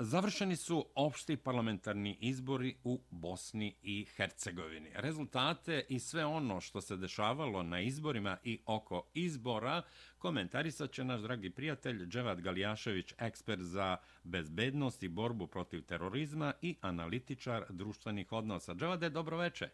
[0.00, 4.90] Završeni su opšti parlamentarni izbori u Bosni i Hercegovini.
[4.94, 9.82] Rezultate i sve ono što se dešavalo na izborima i oko izbora
[10.18, 16.76] komentarisat će naš dragi prijatelj Dževad Galijašević, ekspert za bezbednost i borbu protiv terorizma i
[16.80, 18.74] analitičar društvenih odnosa.
[18.74, 19.70] Dževade, dobro Dobroveče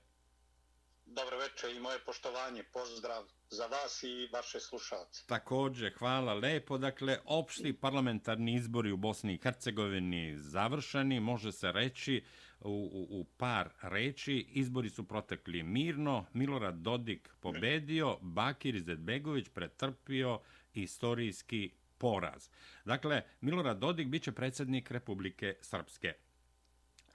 [1.06, 1.38] Dobro
[1.76, 3.24] i moje poštovanje, pozdrav
[3.54, 5.22] za vas i vaše slušalce.
[5.26, 6.78] Također, hvala lepo.
[6.78, 12.24] Dakle, opšti parlamentarni izbori u Bosni i Hercegovini završeni, može se reći
[12.60, 14.46] u, u, u par reči.
[14.48, 20.40] Izbori su protekli mirno, Milorad Dodik pobedio, Bakir Izetbegović pretrpio
[20.74, 22.48] istorijski poraz.
[22.84, 26.14] Dakle, Milorad Dodik biće predsjednik Republike Srpske.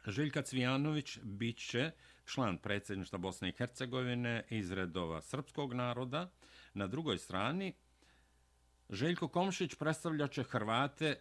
[0.07, 1.91] Željka Cvijanović bit će
[2.29, 6.31] član predsjedništva Bosne i Hercegovine iz redova srpskog naroda.
[6.73, 7.73] Na drugoj strani,
[8.89, 11.15] Željko Komšić predstavlja će Hrvate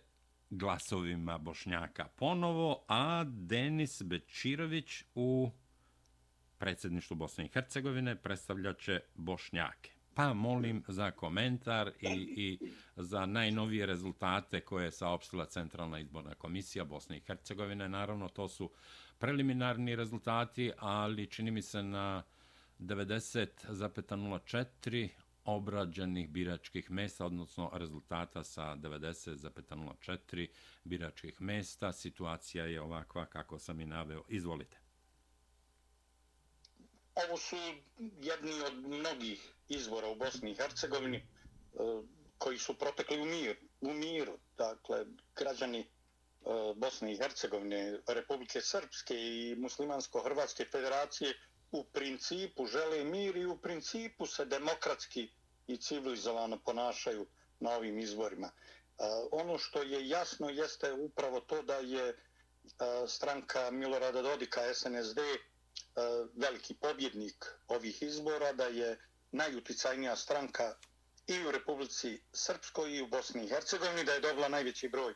[0.51, 5.51] glasovima Bošnjaka ponovo, a Denis Bečirović u
[6.59, 9.91] predsjedništvu Bosne i Hercegovine predstavlja će Bošnjake.
[10.15, 12.59] Pa molim za komentar i, i
[12.97, 17.89] za najnovije rezultate koje je saopštila Centralna izborna komisija Bosne i Hercegovine.
[17.89, 18.71] Naravno, to su
[19.19, 22.23] preliminarni rezultati, ali čini mi se na
[22.79, 25.09] 90,04
[25.45, 30.49] obrađenih biračkih mesta, odnosno rezultata sa 90,04
[30.85, 31.93] biračkih mesta.
[31.93, 34.25] Situacija je ovakva kako sam i naveo.
[34.29, 34.79] Izvolite.
[37.15, 37.57] Ovo su
[38.21, 41.23] jedni od mnogih izbora u Bosni i Hercegovini eh,
[42.39, 44.39] koji su protekli u, mir, u miru.
[44.59, 45.05] Dakle,
[45.37, 45.87] građani
[46.47, 51.35] E, Bosne i Hercegovine, Republike Srpske i Muslimansko-Hrvatske federacije
[51.73, 55.31] u principu žele mir i u principu se demokratski
[55.67, 57.27] i civilizovano ponašaju
[57.61, 58.47] na ovim izborima.
[58.47, 58.53] E,
[59.33, 62.15] ono što je jasno jeste upravo to da je e,
[63.07, 65.19] stranka Milorada Dodika SNSD
[66.35, 68.99] veliki pobjednik ovih izbora, da je
[69.33, 70.75] najuticajnija stranka
[71.27, 75.15] i u Republici Srpskoj i u Bosni i Hercegovini, da je dobila najveći broj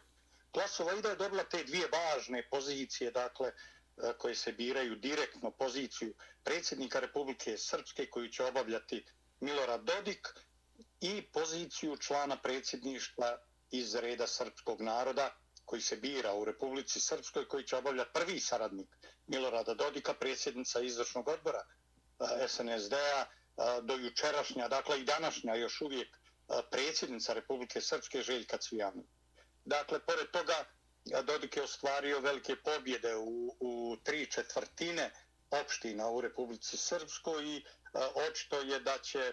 [0.53, 5.51] glasova i da je dobila te dvije važne pozicije, dakle, e, koje se biraju direktno
[5.51, 6.15] poziciju
[6.45, 9.05] predsjednika Republike Srpske koju će obavljati
[9.41, 10.29] Milorad Dodik
[11.01, 13.39] i poziciju člana predsjedništva
[13.71, 18.89] iz reda srpskog naroda koji se bira u Republici Srpskoj koji će obavljati prvi saradnik
[19.27, 23.27] Milorada Dodika, predsjednica izvršnog odbora e, SNSD-a e,
[23.83, 26.19] do jučerašnja, dakle i današnja još uvijek
[26.71, 29.22] predsjednica Republike Srpske Željka Cvijanović.
[29.65, 30.65] Dakle, pored toga,
[31.05, 35.11] Dodik je ostvario velike pobjede u, u tri četvrtine
[35.53, 39.33] opština u Republici Srpskoj i a, očito je da će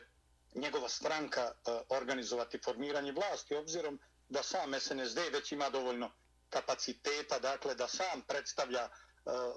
[0.56, 6.12] njegova stranka a, organizovati formiranje vlasti, obzirom da sam SNSD već ima dovoljno
[6.50, 8.90] kapaciteta, dakle da sam predstavlja a,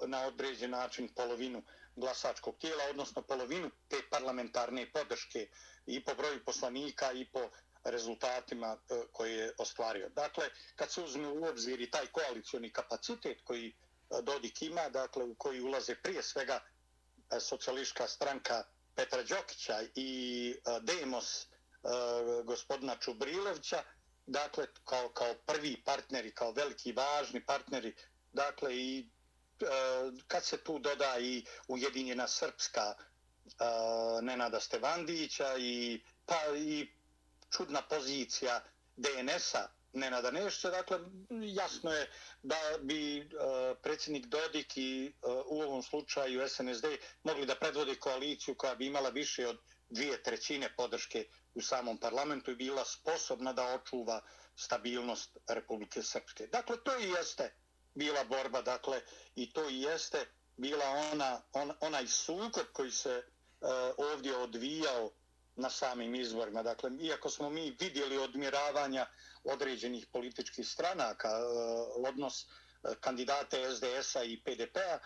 [0.05, 1.63] na određen način polovinu
[1.95, 5.47] glasačkog tijela, odnosno polovinu te parlamentarne podrške
[5.85, 7.49] i po broju poslanika i po
[7.83, 10.09] rezultatima eh, koje je ostvario.
[10.09, 15.23] Dakle, kad se uzme u obzir i taj koalicioni kapacitet koji eh, Dodik ima, dakle,
[15.23, 16.59] u koji ulaze prije svega
[17.31, 18.63] eh, socijališka stranka
[18.95, 21.47] Petra Đokića i Demos
[22.45, 23.83] gospodina Čubrilevića,
[24.25, 27.95] dakle, kao, kao prvi partneri, kao veliki važni partneri,
[28.33, 29.09] dakle, i
[30.27, 32.93] kad se tu doda i Ujedinjena Srpska
[34.21, 36.87] Nenada Stevandića i pa i
[37.57, 38.63] čudna pozicija
[38.97, 40.69] DNS-a Nenada Nešća.
[40.69, 40.99] Dakle,
[41.29, 42.09] jasno je
[42.43, 43.23] da bi e,
[43.83, 45.11] predsjednik Dodik i e,
[45.45, 46.85] u ovom slučaju SNSD
[47.23, 49.57] mogli da predvode koaliciju koja bi imala više od
[49.89, 54.21] dvije trećine podrške u samom parlamentu i bila sposobna da očuva
[54.55, 56.47] stabilnost Republike Srpske.
[56.47, 57.53] Dakle, to i jeste
[57.95, 59.01] bila borba, dakle,
[59.35, 60.25] i to i jeste
[60.57, 63.23] bila ona, on, onaj sukob koji se e,
[63.97, 65.11] ovdje odvijao
[65.55, 66.63] na samim izborima.
[66.63, 69.05] Dakle, iako smo mi vidjeli odmiravanja
[69.43, 71.43] određenih političkih stranaka, e,
[72.07, 72.47] odnos e,
[72.99, 74.99] kandidate SDS-a i PDP-a,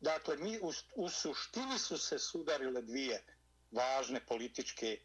[0.00, 3.24] dakle, mi u, u suštini su se sudarile dvije
[3.70, 4.98] važne političke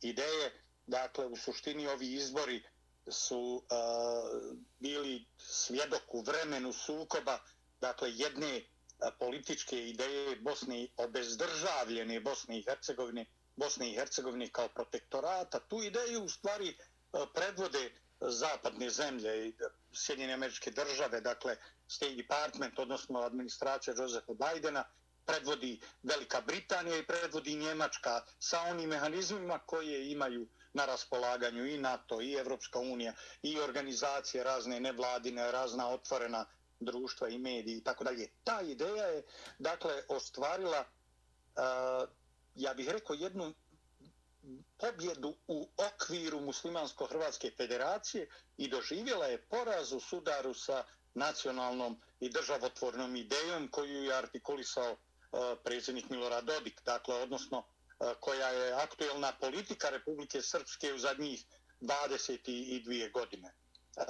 [0.00, 0.52] ideje.
[0.86, 2.62] Dakle, u suštini ovi izbori
[3.10, 7.38] su uh, bili svjedok u vremenu sukoba,
[7.80, 13.26] dakle, jedne uh, političke ideje Bosne, obezdržavljene Bosne i Hercegovine,
[13.62, 15.60] Bosne i Hercegovine kao protektorata.
[15.60, 16.74] Tu ideju u stvari e,
[17.34, 19.52] predvode zapadne zemlje i
[19.92, 21.56] Sjedinjene američke države, dakle
[21.88, 24.84] State Department, odnosno administracija Josefa Bidena,
[25.26, 32.20] predvodi Velika Britanija i predvodi Njemačka sa onim mehanizmima koje imaju na raspolaganju i NATO
[32.20, 36.46] i Evropska unija i organizacije razne nevladine, razna otvorena
[36.80, 38.28] društva i mediji i tako dalje.
[38.44, 39.22] Ta ideja je,
[39.58, 42.21] dakle, ostvarila, e,
[42.54, 43.54] ja bih rekao, jednu
[44.78, 50.84] pobjedu u okviru Muslimansko-Hrvatske federacije i doživjela je poraz u sudaru sa
[51.14, 54.96] nacionalnom i državotvornom idejom koju je artikulisao e,
[55.64, 61.44] predsjednik Milorad Dodik, dakle, odnosno e, koja je aktuelna politika Republike Srpske u zadnjih
[61.80, 63.48] 22 godine.
[63.48, 64.02] E,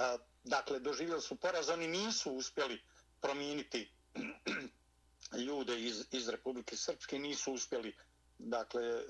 [0.43, 2.81] dakle, doživjeli su poraz, oni nisu uspjeli
[3.21, 3.91] promijeniti
[5.45, 7.95] ljude iz, iz Republike Srpske, nisu uspjeli
[8.37, 9.03] dakle, e,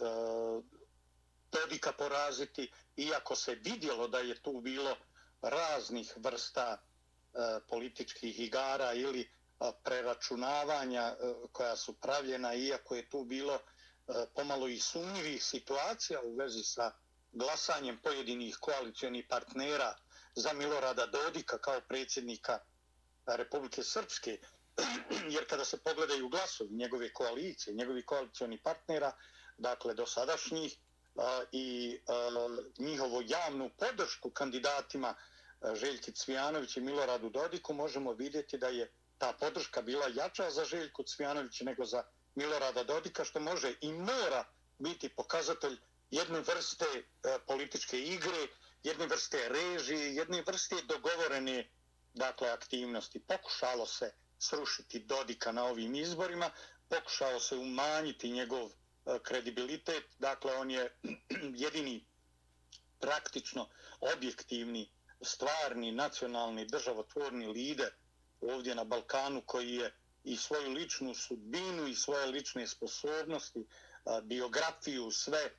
[1.52, 4.96] Dodika poraziti, iako se vidjelo da je tu bilo
[5.42, 7.38] raznih vrsta e,
[7.70, 9.28] političkih igara ili e,
[9.84, 11.16] preračunavanja
[11.52, 13.60] koja su pravljena, iako je tu bilo
[14.36, 16.92] pomalo i sumnjivih situacija u vezi sa
[17.32, 19.96] glasanjem pojedinih koalicijonih partnera
[20.36, 22.60] za Milorada Dodika kao predsjednika
[23.26, 24.40] Republike Srpske,
[25.36, 29.12] jer kada se pogledaju glasovi njegove koalicije, njegovi koalicioni partnera,
[29.58, 30.78] dakle do sadašnjih,
[31.52, 32.00] i
[32.78, 35.16] njihovo javnu podršku kandidatima
[35.74, 41.04] Željki Cvijanović i Miloradu Dodiku, možemo vidjeti da je ta podrška bila jača za Željku
[41.04, 42.04] Cvijanović nego za
[42.36, 44.46] Milorada Dodika, što može i mora
[44.80, 45.78] biti pokazatelj
[46.12, 47.04] jedne vrste e,
[47.48, 48.48] političke igre,
[48.84, 51.70] jedne vrste režije, jedne vrste dogovorene
[52.14, 53.20] dakle, aktivnosti.
[53.20, 56.50] Pokušalo se srušiti Dodika na ovim izborima,
[56.90, 58.72] pokušao se umanjiti njegov e,
[59.24, 60.98] kredibilitet, dakle on je
[61.66, 62.06] jedini
[63.00, 63.70] praktično
[64.16, 64.90] objektivni,
[65.22, 67.92] stvarni, nacionalni, državotvorni lider
[68.42, 69.94] ovdje na Balkanu koji je
[70.24, 73.66] i svoju ličnu sudbinu i svoje lične sposobnosti, e,
[74.24, 75.52] biografiju, sve e,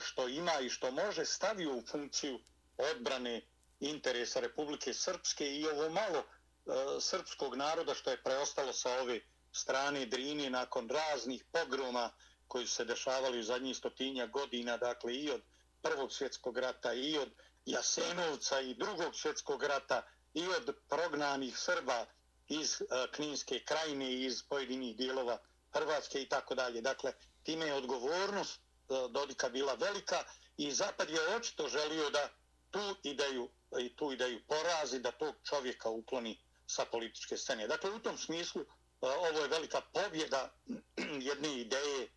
[0.00, 2.40] što ima i što može stavio u funkciju
[2.76, 3.42] odbrane
[3.80, 6.24] interesa Republike Srpske i ovo malo
[6.66, 9.20] E, srpskog naroda što je preostalo sa ove
[9.52, 12.10] strane Drini nakon raznih pogroma
[12.48, 15.42] koji su se dešavali u zadnjih stotinja godina, dakle i od
[15.82, 17.28] Prvog svjetskog rata i od
[17.66, 20.02] Jasenovca i Drugog svjetskog rata
[20.34, 22.06] i od prognanih Srba
[22.48, 25.38] iz e, Kninske krajine i iz pojedinih dijelova
[25.72, 26.80] Hrvatske i tako dalje.
[26.80, 27.12] Dakle,
[27.42, 28.62] time je odgovornost e,
[29.10, 30.24] Dodika bila velika
[30.56, 32.28] i Zapad je očito želio da
[32.70, 33.48] tu ideju,
[33.80, 37.68] i tu ideju porazi, da tog čovjeka ukloni sa političke scene.
[37.68, 38.66] Dakle, u tom smislu e,
[39.00, 40.52] ovo je velika pobjeda
[41.30, 42.08] jedne ideje e,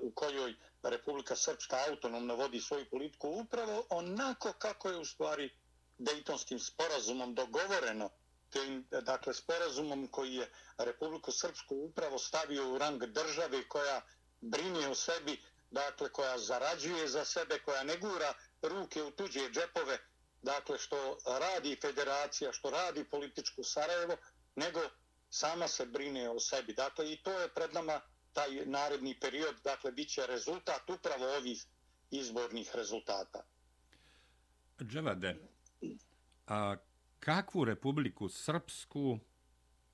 [0.00, 5.50] u kojoj Republika Srpska autonomno vodi svoju politiku upravo onako kako je u stvari
[5.98, 8.10] Dejtonskim sporazumom dogovoreno
[8.50, 14.00] tim, dakle, sporazumom koji je Republiku Srpsku upravo stavio u rang države koja
[14.40, 19.98] brine o sebi, dakle, koja zarađuje za sebe, koja ne gura ruke u tuđe džepove,
[20.42, 24.16] dakle, što radi federacija, što radi političko Sarajevo,
[24.56, 24.80] nego
[25.30, 26.72] sama se brine o sebi.
[26.72, 28.00] Dakle, i to je pred nama
[28.32, 31.66] taj naredni period, dakle, bit će rezultat upravo ovih
[32.10, 33.42] izbornih rezultata.
[34.82, 35.36] Dževade,
[36.46, 36.76] a
[37.20, 39.18] kakvu republiku srpsku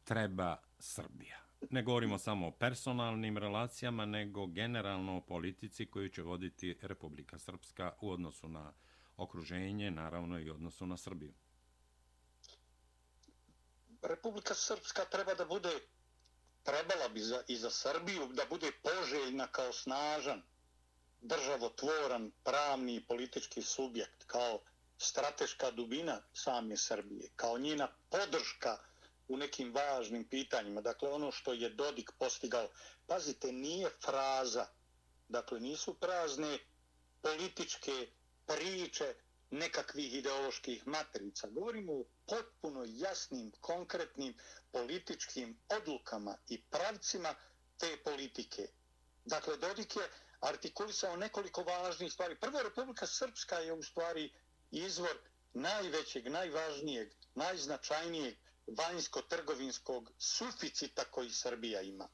[0.05, 1.47] treba Srbija?
[1.71, 7.93] Ne govorimo samo o personalnim relacijama, nego generalno o politici koju će voditi Republika Srpska
[8.01, 8.73] u odnosu na
[9.17, 11.35] okruženje, naravno i odnosu na Srbiju.
[14.03, 15.71] Republika Srpska treba da bude,
[16.63, 20.43] trebala bi za, i za Srbiju, da bude poželjna kao snažan,
[21.21, 24.61] državotvoran, pravni i politički subjekt, kao
[24.99, 28.79] strateška dubina same Srbije, kao njena podrška
[29.29, 30.81] u nekim važnim pitanjima.
[30.81, 32.69] Dakle, ono što je Dodik postigao,
[33.07, 34.67] pazite, nije fraza,
[35.29, 36.59] dakle, nisu prazne
[37.23, 38.07] političke
[38.47, 39.15] priče
[39.51, 41.49] nekakvih ideoloških matrica.
[41.49, 44.35] Govorimo o potpuno jasnim, konkretnim
[44.73, 47.35] političkim odlukama i pravcima
[47.79, 48.69] te politike.
[49.25, 50.11] Dakle, Dodik je
[50.41, 52.41] artikulisao nekoliko važnih stvari.
[52.41, 54.33] Prvo, Republika Srpska je u stvari
[54.71, 55.19] izvor
[55.55, 58.35] najvećeg, najvažnijeg, najznačajnijeg
[58.67, 62.09] vanjsko-trgovinskog suficita koji Srbija ima.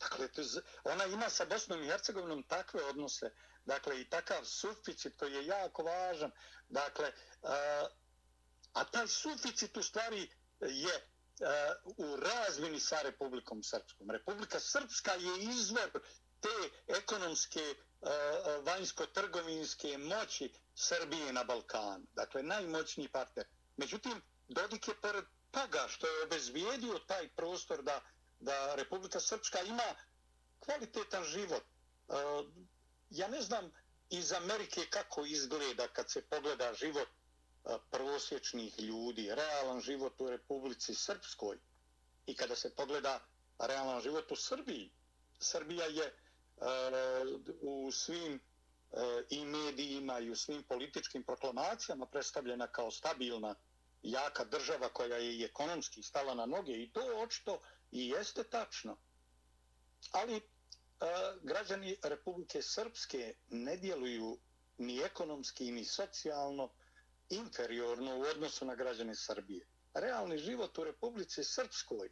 [0.00, 0.28] Dakle,
[0.84, 3.30] ona ima sa Bosnom i Hercegovinom takve odnose,
[3.64, 6.30] dakle, i takav suficit koji je jako važan.
[6.68, 7.86] Dakle, a,
[8.72, 14.10] a taj suficit u stvari je a, u razmini sa Republikom Srpskom.
[14.10, 15.90] Republika Srpska je izvor
[16.40, 17.74] te ekonomske
[18.62, 22.04] vanjsko-trgovinske moći Srbije na Balkanu.
[22.14, 23.46] Dakle, najmoćniji partner.
[23.76, 28.00] Međutim, Dodik je pored toga što je obezvijedio taj prostor da,
[28.40, 29.94] da Republika Srpska ima
[30.60, 31.62] kvalitetan život.
[33.14, 33.70] Ja ne znam
[34.10, 37.08] iz Amerike kako izgleda kad se pogleda život
[37.90, 41.58] prvosječnih ljudi, realan život u Republici Srpskoj
[42.26, 43.20] i kada se pogleda
[43.58, 44.90] realan život u Srbiji,
[45.40, 46.14] Srbija je
[47.60, 48.40] u svim
[49.30, 53.54] i medijima i u svim političkim proklamacijama predstavljena kao stabilna
[54.02, 58.96] jaka država koja je i ekonomski stala na noge i to očito i jeste tačno.
[60.12, 60.40] Ali
[61.42, 64.38] građani Republike Srpske ne djeluju
[64.78, 66.70] ni ekonomski ni socijalno
[67.30, 69.66] inferiorno u odnosu na građane Srbije.
[69.94, 72.10] Realni život u Republici Srpskoj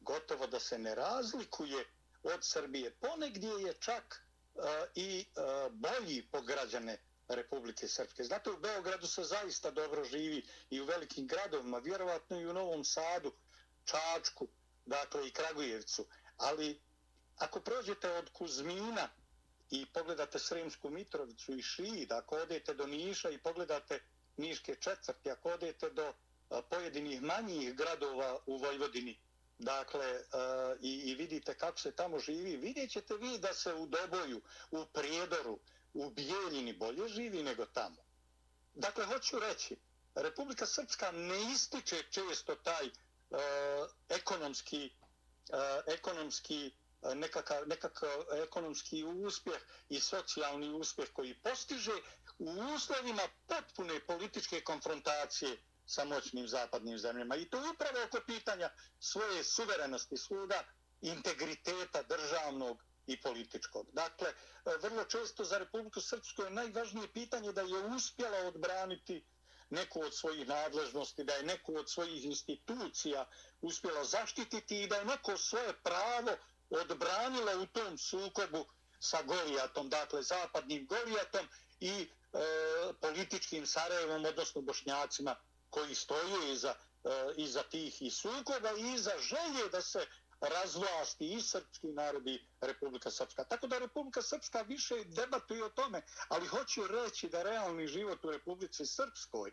[0.00, 1.84] gotovo da se ne razlikuje
[2.22, 2.90] od Srbije.
[2.90, 4.24] Ponegdje je čak
[4.54, 4.64] uh,
[4.94, 8.24] i uh, bolji po građane Republike Srpske.
[8.24, 12.84] Znate, u Beogradu se zaista dobro živi i u velikim gradovima, vjerovatno i u Novom
[12.84, 13.32] Sadu,
[13.84, 14.48] Čačku,
[14.86, 16.06] dakle i Kragujevcu.
[16.36, 16.80] Ali
[17.36, 19.08] ako prođete od Kuzmina
[19.70, 24.00] i pogledate Sremsku Mitrovicu i Šid, ako odete do Niša i pogledate
[24.36, 26.12] Niške četvrti, ako odete do
[26.70, 29.18] pojedinih manjih gradova u Vojvodini,
[29.58, 30.22] dakle,
[30.80, 34.40] i, i vidite kako se tamo živi, vidjet ćete vi da se u Doboju,
[34.70, 35.58] u Prijedoru,
[35.94, 38.04] u Bijeljini bolje živi nego tamo.
[38.74, 39.76] Dakle, hoću reći,
[40.14, 43.38] Republika Srpska ne ističe često taj uh,
[44.08, 44.90] ekonomski,
[45.48, 51.92] uh, ekonomski uh, E, nekakav, nekakav e, ekonomski uspjeh i socijalni uspjeh koji postiže
[52.38, 57.36] u uslovima potpune političke konfrontacije sa moćnim zapadnim zemljama.
[57.36, 58.70] I to upravo oko pitanja
[59.00, 60.64] svoje suverenosti, svoga
[61.00, 63.86] integriteta državnog i političkog.
[63.92, 64.34] Dakle, e,
[64.82, 69.24] vrlo često za Republiku Srpsku je najvažnije pitanje da je uspjela odbraniti
[69.70, 73.28] neku od svojih nadležnosti, da je neku od svojih institucija
[73.60, 76.36] uspjela zaštititi i da je neko svoje pravo
[76.76, 78.64] odbranile u tom sukobu
[79.00, 81.48] sa Golijatom, dakle zapadnim Golijatom
[81.80, 82.08] i e,
[83.00, 85.36] političkim Sarajevom, odnosno Bošnjacima
[85.70, 90.06] koji stoju iza, e, iza tih i sukoba i iza želje da se
[90.40, 93.44] razvlasti i srpski narodi Republika Srpska.
[93.44, 98.30] Tako da Republika Srpska više debatuje o tome, ali hoću reći da realni život u
[98.30, 99.52] Republici Srpskoj,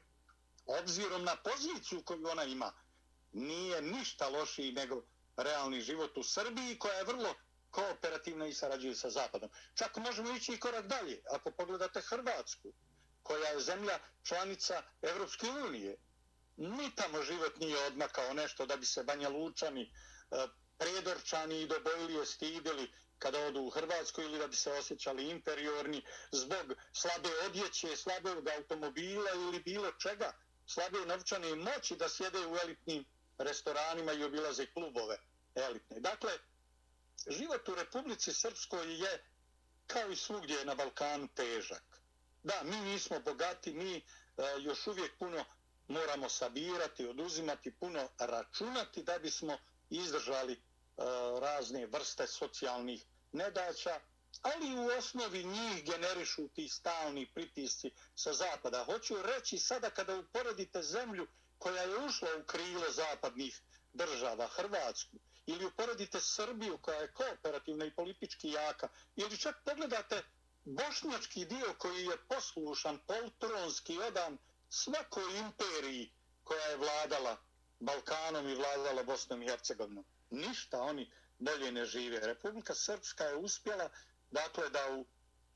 [0.66, 2.74] obzirom na poziciju koju ona ima,
[3.32, 5.02] nije ništa lošiji nego
[5.38, 7.36] realni život u Srbiji, koja je vrlo
[7.72, 9.50] kooperativna i sarađuje sa Zapadom.
[9.76, 11.22] Čak možemo ići i korak dalje.
[11.32, 12.74] Ako pogledate Hrvatsku,
[13.24, 15.98] koja je zemlja članica Evropske unije,
[16.58, 20.48] ni tamo život nije odmakao nešto da bi se Banja Lučani e,
[20.78, 26.74] predorčani i Dobojlije stidili kada odu u Hrvatsku ili da bi se osjećali inferiorni zbog
[26.94, 30.32] slabe odjeće, slabog automobila ili bilo čega,
[30.68, 33.06] slabe novčane moći da sjede u elitnim
[33.38, 35.18] restoranima i obilaze klubove
[35.56, 36.00] elitne.
[36.00, 36.32] Dakle,
[37.28, 39.24] život u Republici Srpskoj je
[39.88, 41.84] kao i svugdje na Balkanu težak.
[42.44, 44.02] Da, mi nismo bogati, mi e,
[44.60, 45.46] još uvijek puno
[45.88, 49.58] moramo sabirati, oduzimati, puno računati da bismo
[49.90, 50.60] izdržali e,
[51.42, 54.00] razne vrste socijalnih nedaća,
[54.42, 58.84] ali u osnovi njih generišu ti stalni pritisci sa zapada.
[58.84, 61.28] Hoću reći sada kada uporedite zemlju
[61.64, 63.62] koja je ušla u krilo zapadnih
[63.94, 70.24] država, Hrvatsku, ili uporedite Srbiju koja je kooperativna i politički jaka, ili čak pogledate
[70.66, 74.38] bošnjački dio koji je poslušan, poltronski, odan
[74.70, 76.12] svakoj imperiji
[76.44, 77.38] koja je vladala
[77.80, 80.06] Balkanom i vladala Bosnom i Hercegovinom.
[80.30, 82.20] Ništa oni bolje ne žive.
[82.20, 83.90] Republika Srpska je uspjela
[84.32, 85.06] dakle, da u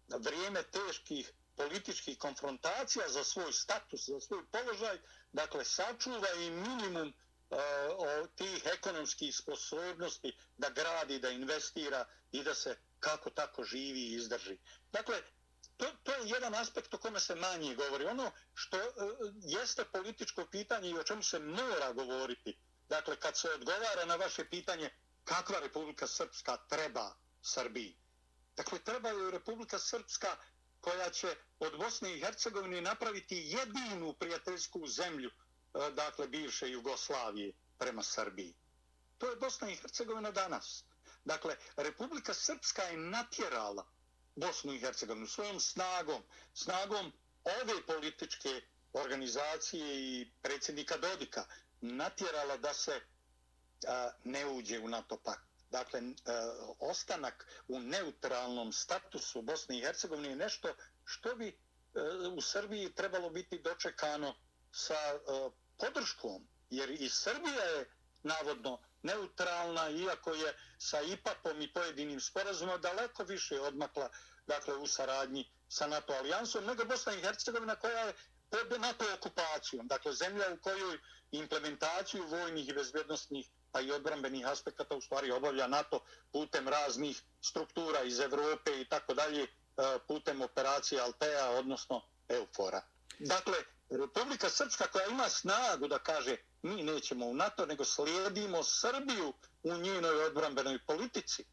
[0.08, 5.00] vrijeme teških političkih konfrontacija za svoj status, za svoj položaj,
[5.34, 7.58] dakle, sačuva i minimum uh,
[7.98, 14.14] o tih ekonomskih sposobnosti da gradi, da investira i da se kako tako živi i
[14.14, 14.58] izdrži.
[14.92, 15.22] Dakle,
[15.78, 18.06] to, to je jedan aspekt o kome se manje govori.
[18.06, 18.84] Ono što uh,
[19.44, 22.58] jeste političko pitanje i o čemu se mora govoriti,
[22.90, 24.90] dakle, kad se odgovara na vaše pitanje
[25.24, 27.98] kakva Republika Srpska treba Srbiji.
[28.56, 30.38] Dakle, treba je Republika Srpska
[30.82, 38.04] koja će od Bosne i Hercegovine napraviti jedinu prijateljsku zemlju, e, dakle, bivše Jugoslavije prema
[38.04, 38.54] Srbiji.
[39.18, 40.84] To je Bosna i Hercegovina danas.
[41.26, 43.88] Dakle, Republika Srpska je natjerala
[44.36, 47.12] Bosnu i Hercegovinu svojom snagom, snagom
[47.44, 48.62] ove političke
[48.94, 51.46] organizacije i predsjednika Dodika
[51.82, 53.02] natjerala da se
[53.88, 55.47] a, ne uđe u NATO pakt.
[55.70, 56.36] Dakle, a, e,
[56.80, 61.56] ostanak u neutralnom statusu Bosne i Hercegovine je nešto što bi e,
[62.28, 64.36] u Srbiji trebalo biti dočekano
[64.72, 65.18] sa e,
[65.78, 67.90] podrškom, jer i Srbija je
[68.24, 74.10] navodno neutralna, iako je sa IPAP-om i pojedinim sporazumom daleko više odmakla
[74.48, 78.14] dakle, u saradnji sa NATO alijansom, nego Bosna i Hercegovina koja je
[78.50, 79.88] pod NATO okupacijom.
[79.88, 81.00] Dakle, zemlja u kojoj
[81.32, 86.00] implementaciju vojnih i bezbjednostnih pa i odbrambenih aspekata u stvari obavlja NATO
[86.32, 89.48] putem raznih struktura iz Evrope i tako dalje, e,
[90.08, 92.82] putem operacije Altea, odnosno Eufora.
[93.20, 93.58] Dakle,
[93.90, 99.34] Republika Srpska koja ima snagu da kaže mi nećemo u NATO, nego slijedimo Srbiju
[99.64, 101.46] u njenoj odbrambenoj politici.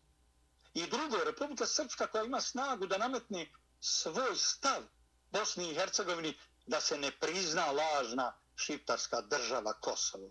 [0.74, 3.46] I drugo, Republika Srpska koja ima snagu da nametne
[3.80, 4.82] svoj stav
[5.30, 6.34] Bosni i Hercegovini
[6.66, 10.30] da se ne prizna lažna šiptarska država Kosovo.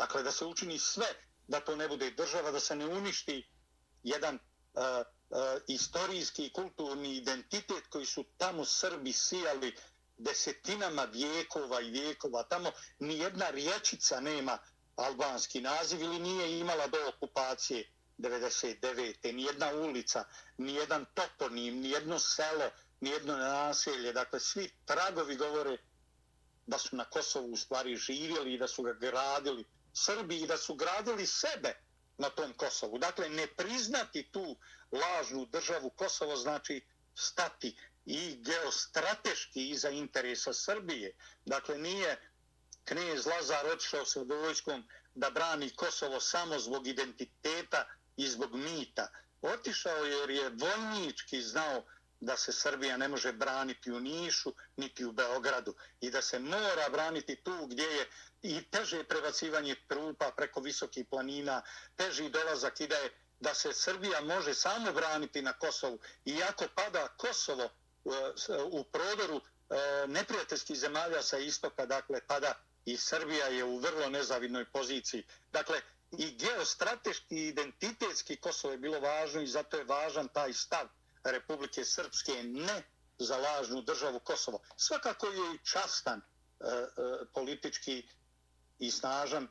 [0.00, 1.06] Dakle, da se učini sve
[1.48, 3.46] da to ne bude država, da se ne uništi
[4.02, 5.38] jedan uh, uh,
[5.68, 9.74] istorijski i kulturni identitet koji su tamo Srbi sijali
[10.18, 12.42] desetinama vijekova i vijekova.
[12.42, 14.58] Tamo ni jedna riječica nema
[14.96, 19.32] albanski naziv ili nije imala do okupacije 99.
[19.32, 20.24] Ni jedna ulica,
[20.58, 24.12] ni jedan toponim, ni jedno selo, ni jedno naselje.
[24.12, 25.76] Dakle, svi tragovi govore
[26.66, 30.56] da su na Kosovu u stvari živjeli i da su ga gradili Srbi i da
[30.56, 31.74] su gradili sebe
[32.18, 32.98] na tom Kosovu.
[32.98, 34.56] Dakle, ne priznati tu
[34.92, 41.16] lažnu državu Kosovo znači stati i geostrateški iza interesa Srbije.
[41.46, 42.30] Dakle, nije
[42.84, 49.08] knjez Lazar odšao sa vojskom da brani Kosovo samo zbog identiteta i zbog mita.
[49.42, 51.84] Otišao jer je vojnički znao
[52.20, 56.88] da se Srbija ne može braniti u Nišu niti u Beogradu i da se mora
[56.92, 58.08] braniti tu gdje je
[58.42, 61.62] i teže prebacivanje trupa preko visokih planina,
[61.96, 63.10] teži dolazak i da je
[63.40, 65.98] da se Srbija može samo braniti na Kosovu.
[66.24, 67.70] Iako pada Kosovo e,
[68.70, 69.74] u, prodoru e,
[70.06, 75.24] neprijateljskih zemalja sa istoka, dakle, pada i Srbija je u vrlo nezavidnoj poziciji.
[75.52, 75.80] Dakle,
[76.18, 80.88] i geostrateški i identitetski Kosovo je bilo važno i zato je važan taj stav
[81.24, 82.82] Republike Srpske ne
[83.18, 84.60] za lažnu državu Kosovo.
[84.76, 86.86] Svakako je i častan e, e,
[87.34, 88.08] politički
[88.78, 89.48] i snažan e,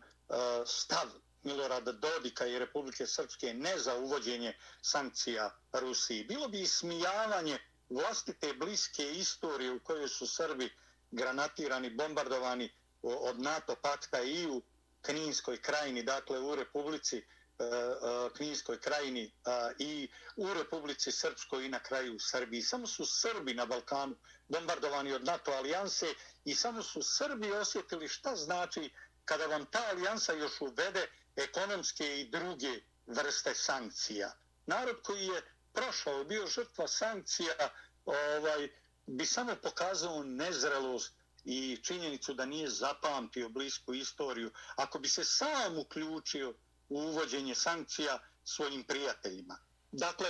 [0.66, 1.08] stav
[1.44, 6.24] Milorada Dodika i Republike Srpske ne za uvođenje sankcija Rusiji.
[6.24, 10.70] Bilo bi ismijavanje vlastite bliske istorije u kojoj su Srbi
[11.12, 14.62] granatirani, bombardovani od NATO pakta i u
[15.02, 19.32] Kninskoj krajini, dakle u Republici Srpske E, e, Kninskoj krajini e,
[19.80, 22.62] i u Republici Srpskoj i na kraju u Srbiji.
[22.62, 24.16] Samo su Srbi na Balkanu
[24.48, 26.14] bombardovani od NATO alijanse
[26.46, 28.90] i samo su Srbi osjetili šta znači
[29.26, 32.72] kada vam ta alijansa još uvede ekonomske i druge
[33.08, 34.32] vrste sankcija.
[34.66, 35.42] Narod koji je
[35.74, 37.70] prošao, bio žrtva sankcija,
[38.06, 38.70] ovaj,
[39.06, 41.14] bi samo pokazao nezrelost
[41.46, 44.52] i činjenicu da nije zapamtio blisku istoriju.
[44.76, 46.54] Ako bi se sam uključio
[46.90, 49.58] u uvođenje sankcija svojim prijateljima.
[49.92, 50.28] Dakle,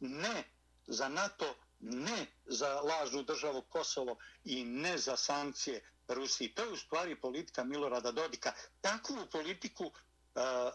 [0.00, 0.44] ne
[0.86, 6.48] za NATO, ne za lažnu državu Kosovo i ne za sankcije Rusiji.
[6.48, 8.52] To je u stvari politika Milorada Dodika.
[8.80, 9.90] Takvu politiku e,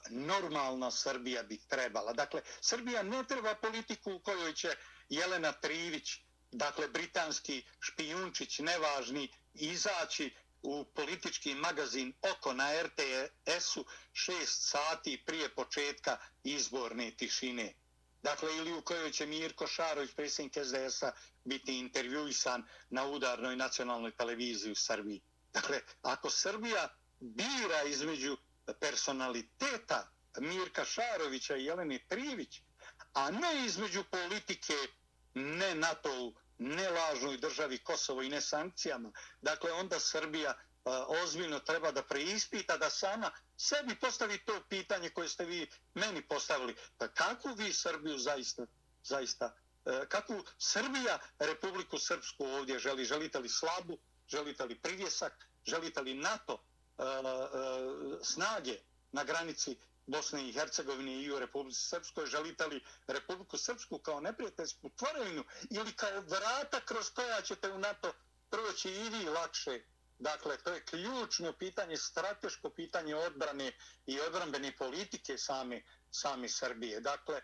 [0.09, 2.13] normalna Srbija bi trebala.
[2.13, 4.75] Dakle, Srbija ne treba politiku u kojoj će
[5.09, 6.11] Jelena Trivić,
[6.51, 10.33] dakle, britanski špijunčić, nevažni, izaći
[10.65, 17.73] u politički magazin Oko na RTS-u šest sati prije početka izborne tišine.
[18.23, 21.11] Dakle, ili u kojoj će Mirko Šarović, predsjednik SDS-a,
[21.43, 25.21] biti intervjuisan na udarnoj nacionalnoj televiziji u Srbiji.
[25.53, 28.37] Dakle, ako Srbija bira između
[28.79, 32.61] personaliteta Mirka Šarovića i Jelene Trivić,
[33.13, 34.73] a ne između politike
[35.33, 39.11] ne NATO-u, ne lažnoj državi Kosovo i ne sankcijama.
[39.41, 40.53] Dakle, onda Srbija
[40.85, 46.21] a, ozbiljno treba da preispita da sama sebi postavi to pitanje koje ste vi meni
[46.21, 46.75] postavili.
[46.97, 48.65] Pa kako vi Srbiju zaista,
[49.03, 53.05] zaista, e, kako Srbija Republiku Srpsku ovdje želi?
[53.05, 53.97] Želite li slabu?
[54.27, 55.47] Želite li privjesak?
[55.65, 56.63] Želite li NATO
[56.97, 57.03] Uh,
[58.23, 58.77] snage
[59.11, 64.89] na granici Bosne i Hercegovine i u Republike Srpskoj, želite li Republiku Srpsku kao neprijateljsku
[64.89, 68.13] tvorevinu ili kao vrata kroz koja ćete u NATO
[68.49, 69.79] proći i vi lakše.
[70.19, 73.71] Dakle, to je ključno pitanje, strateško pitanje odbrane
[74.05, 76.99] i odbrambene politike same, same Srbije.
[76.99, 77.43] Dakle, e,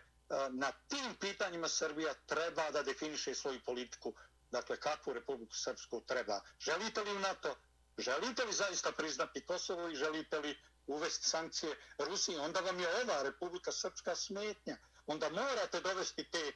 [0.50, 4.14] na tim pitanjima Srbija treba da definiše svoju politiku.
[4.50, 6.40] Dakle, kakvu Republiku Srpsku treba.
[6.60, 7.56] Želite li u NATO?
[7.98, 13.22] Želite li zaista priznati Kosovo i želite li uvesti sankcije Rusiji, onda vam je ova
[13.22, 14.76] Republika Srpska smetnja.
[15.06, 16.52] Onda morate dovesti te e,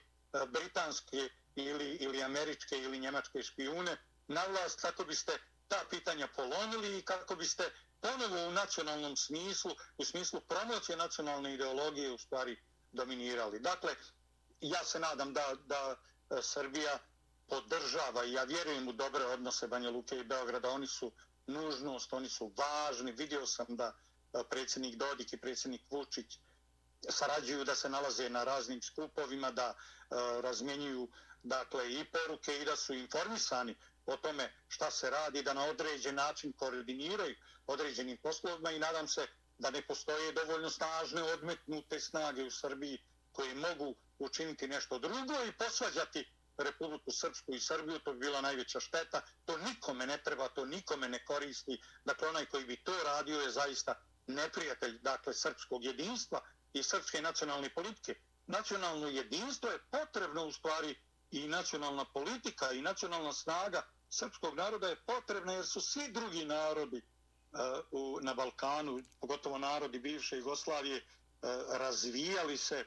[0.46, 3.96] britanske ili, ili američke ili njemačke špijune
[4.28, 10.04] na vlast kako biste ta pitanja polonili i kako biste ponovo u nacionalnom smislu, u
[10.04, 12.56] smislu promocije nacionalne ideologije u stvari
[12.92, 13.60] dominirali.
[13.60, 13.94] Dakle,
[14.60, 15.96] ja se nadam da, da
[16.30, 16.98] e, Srbija
[17.48, 20.70] podržava i ja vjerujem u dobre odnose Banja Luke i Beograda.
[20.70, 21.12] Oni su
[21.46, 23.12] nužnost, oni su važni.
[23.12, 23.92] Vidio sam da
[24.36, 26.38] E, predsjednik Dodik i predsjednik Vučić
[27.08, 29.74] sarađuju da se nalaze na raznim skupovima, da e,
[30.42, 31.08] razmjenjuju
[31.42, 33.74] dakle, i poruke i da su informisani
[34.06, 39.26] o tome šta se radi, da na određen način koordiniraju određenim poslovima i nadam se
[39.58, 42.98] da ne postoje dovoljno snažne odmetnute snage u Srbiji
[43.32, 46.24] koje mogu učiniti nešto drugo i posvađati
[46.58, 49.20] Republiku Srpsku i Srbiju, to bi bila najveća šteta.
[49.44, 51.80] To nikome ne treba, to nikome ne koristi.
[52.04, 53.94] Dakle, onaj koji bi to radio je zaista
[54.26, 56.40] neprijatelj dakle, srpskog jedinstva
[56.72, 58.14] i srpske nacionalne politike.
[58.46, 60.96] Nacionalno jedinstvo je potrebno u stvari
[61.30, 67.02] i nacionalna politika i nacionalna snaga srpskog naroda je potrebna jer su svi drugi narodi
[67.02, 67.60] uh,
[67.90, 72.84] u, na Balkanu, pogotovo narodi bivše Jugoslavije, uh, razvijali se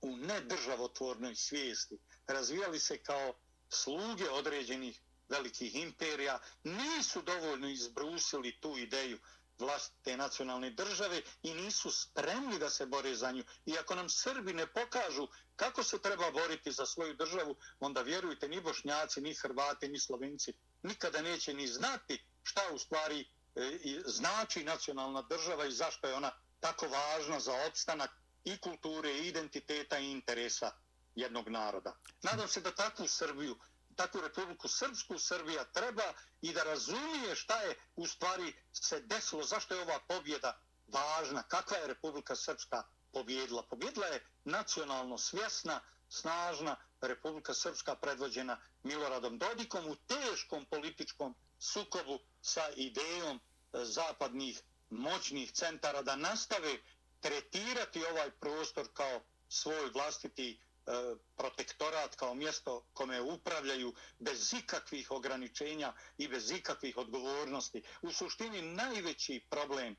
[0.00, 1.98] u nedržavotvornoj svijesti.
[2.26, 3.34] Razvijali se kao
[3.68, 9.18] sluge određenih velikih imperija, nisu dovoljno izbrusili tu ideju
[9.60, 13.44] vlastite nacionalne države i nisu spremni da se bore za nju.
[13.66, 18.48] I ako nam Srbi ne pokažu kako se treba boriti za svoju državu, onda vjerujte,
[18.48, 23.20] ni Bošnjaci, ni Hrvati, ni Slovenci nikada neće ni znati šta u stvari
[23.54, 28.10] e, znači nacionalna država i zašto je ona tako važna za opstanak
[28.44, 30.70] i kulture, i identiteta i interesa
[31.14, 31.96] jednog naroda.
[32.22, 33.56] Nadam se da takvu Srbiju
[34.00, 39.74] takvu Republiku Srpsku Srbija treba i da razumije šta je u stvari se desilo, zašto
[39.74, 42.82] je ova pobjeda važna, kakva je Republika Srpska
[43.12, 43.62] pobjedila.
[43.62, 52.70] Pobjedila je nacionalno svjesna, snažna Republika Srpska predvođena Miloradom Dodikom u teškom političkom sukobu sa
[52.76, 53.40] idejom e,
[53.84, 56.78] zapadnih moćnih centara da nastave
[57.20, 65.92] tretirati ovaj prostor kao svoj vlastiti E, protektorat kao mjesto kome upravljaju bez ikakvih ograničenja
[66.18, 67.82] i bez ikakvih odgovornosti.
[68.02, 69.96] U suštini najveći problem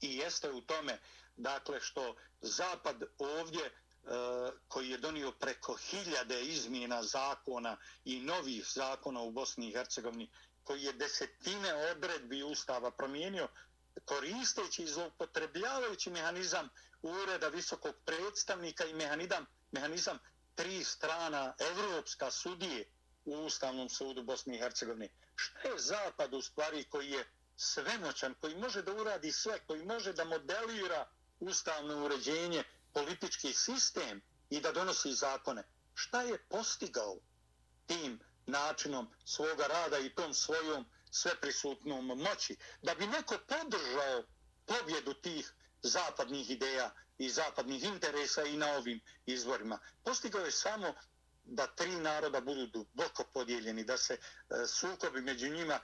[0.00, 0.98] i jeste u tome
[1.36, 3.70] dakle što Zapad ovdje e,
[4.68, 10.30] koji je donio preko hiljade izmjena zakona i novih zakona u Bosni i Hercegovini,
[10.64, 13.48] koji je desetine odredbi Ustava promijenio,
[14.04, 16.68] koristeći i zloupotrebljavajući mehanizam
[17.02, 20.18] ureda visokog predstavnika i mehanizam mehanizam
[20.54, 22.88] tri strana evropska sudije
[23.24, 25.08] u Ustavnom sudu Bosne i Hercegovine.
[25.36, 27.24] Šta je Zapad u stvari koji je
[27.56, 31.08] svemoćan, koji može da uradi sve, koji može da modelira
[31.40, 35.62] ustavno uređenje, politički sistem i da donosi zakone?
[35.94, 37.16] Šta je postigao
[37.86, 42.56] tim načinom svoga rada i tom svojom sveprisutnom moći?
[42.82, 44.24] Da bi neko podržao
[44.66, 45.52] pobjedu tih
[45.82, 49.78] zapadnih ideja i zapadnih interesa i na ovim izvorima.
[50.04, 50.94] Postigao je samo
[51.44, 54.18] da tri naroda budu duboko podijeljeni, da se e,
[54.66, 55.80] sukobi među njima e,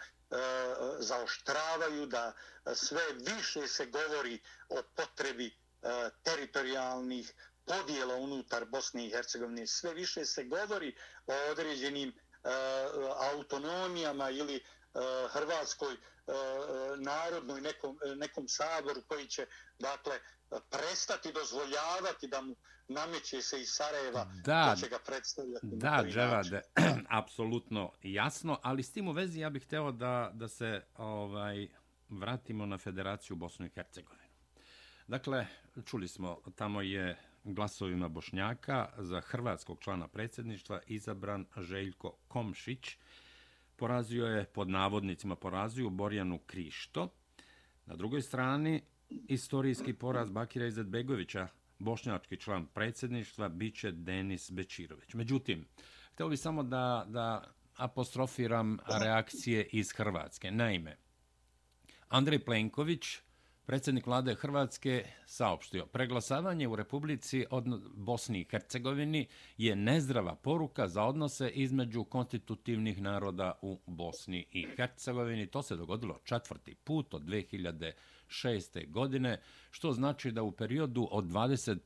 [0.99, 5.53] zaoštravaju, da e, sve više se govori o potrebi e,
[6.23, 7.33] teritorijalnih
[7.65, 9.67] podijela unutar Bosne i Hercegovine.
[9.67, 10.97] Sve više se govori
[11.27, 12.15] o određenim e,
[13.31, 14.63] autonomijama ili e,
[15.29, 15.97] Hrvatskoj
[16.97, 19.47] narodnoj nekom, nekom saboru koji će
[19.79, 20.21] dakle
[20.71, 22.57] prestati dozvoljavati da mu
[22.89, 25.67] nameće se iz Sarajeva da, ko će ga predstavljati.
[25.67, 26.61] Da, Dževade,
[27.21, 31.69] apsolutno jasno, ali s tim u vezi ja bih hteo da, da se ovaj
[32.09, 34.27] vratimo na Federaciju Bosnu i Hercegovinu.
[35.07, 35.47] Dakle,
[35.85, 42.97] čuli smo, tamo je glasovima Bošnjaka za hrvatskog člana predsjedništva izabran Željko Komšić.
[43.77, 47.09] Porazio je, pod navodnicima porazio, Borjanu Krišto.
[47.87, 55.15] Na drugoj strani, istorijski poraz Bakira Izetbegovića, bošnjački član predsjedništva, bit će Denis Bečirović.
[55.15, 55.67] Međutim,
[56.13, 60.51] htio bih samo da, da apostrofiram reakcije iz Hrvatske.
[60.51, 60.97] Naime,
[62.09, 63.07] Andrej Plenković,
[63.67, 67.65] predsjednik vlade Hrvatske, saopštio preglasavanje u Republici od
[67.95, 75.47] Bosni i Hercegovini je nezdrava poruka za odnose između konstitutivnih naroda u Bosni i Hercegovini.
[75.47, 77.93] To se dogodilo četvrti put od 2000
[78.29, 78.91] 2006.
[78.91, 81.79] godine, što znači da u periodu od 20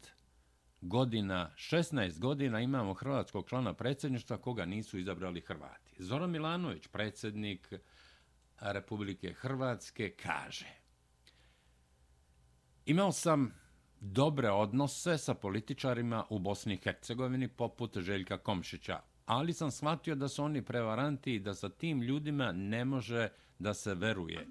[0.81, 5.95] godina, 16 godina imamo hrvatskog člana predsjedništva koga nisu izabrali Hrvati.
[5.99, 7.73] Zoran Milanović, predsjednik
[8.61, 10.67] Republike Hrvatske, kaže
[12.87, 13.55] Imao sam
[14.01, 20.29] dobre odnose sa političarima u Bosni i Hercegovini poput Željka Komšića, ali sam shvatio da
[20.29, 24.47] su oni prevaranti i da sa tim ljudima ne može da se veruje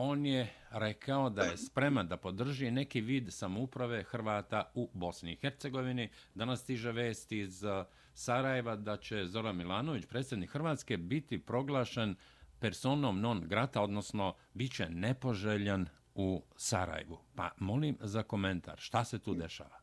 [0.00, 5.36] on je rekao da je spreman da podrži neki vid samouprave Hrvata u Bosni i
[5.36, 6.10] Hercegovini.
[6.34, 7.70] Danas stiže vest iz uh,
[8.14, 12.16] Sarajeva da će Zoran Milanović, predsjednik Hrvatske, biti proglašen
[12.60, 17.18] personom non grata, odnosno bit će nepoželjan u Sarajevu.
[17.34, 19.80] Pa molim za komentar, šta se tu dešava?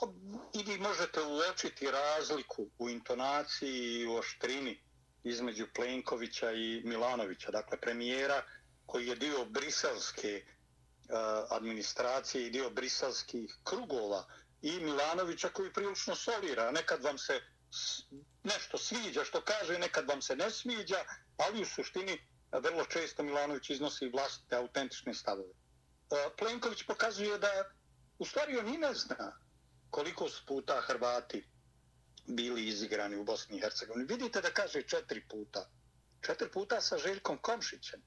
[0.00, 0.06] Pa,
[0.54, 4.78] I vi možete uočiti razliku u intonaciji i u oštrini
[5.24, 8.42] između Plenkovića i Milanovića, dakle premijera
[8.86, 11.16] koji je dio briselske uh,
[11.50, 14.24] administracije i dio briselskih krugova
[14.62, 16.70] i Milanovića koji prilično solira.
[16.70, 17.40] Nekad vam se
[18.44, 21.04] nešto sviđa što kaže, nekad vam se ne sviđa,
[21.36, 22.18] ali u suštini
[22.52, 25.50] vrlo često Milanović iznosi vlastite autentične stavove.
[25.50, 27.48] Eh, Plenković pokazuje da
[28.18, 29.32] u stvari on i ne zna
[29.90, 31.49] koliko su puta Hrvati
[32.26, 34.06] bili izigrani u Bosni i Hercegovini.
[34.06, 35.70] Vidite da kaže četiri puta.
[36.20, 38.02] Četiri puta sa Željkom Komšićem.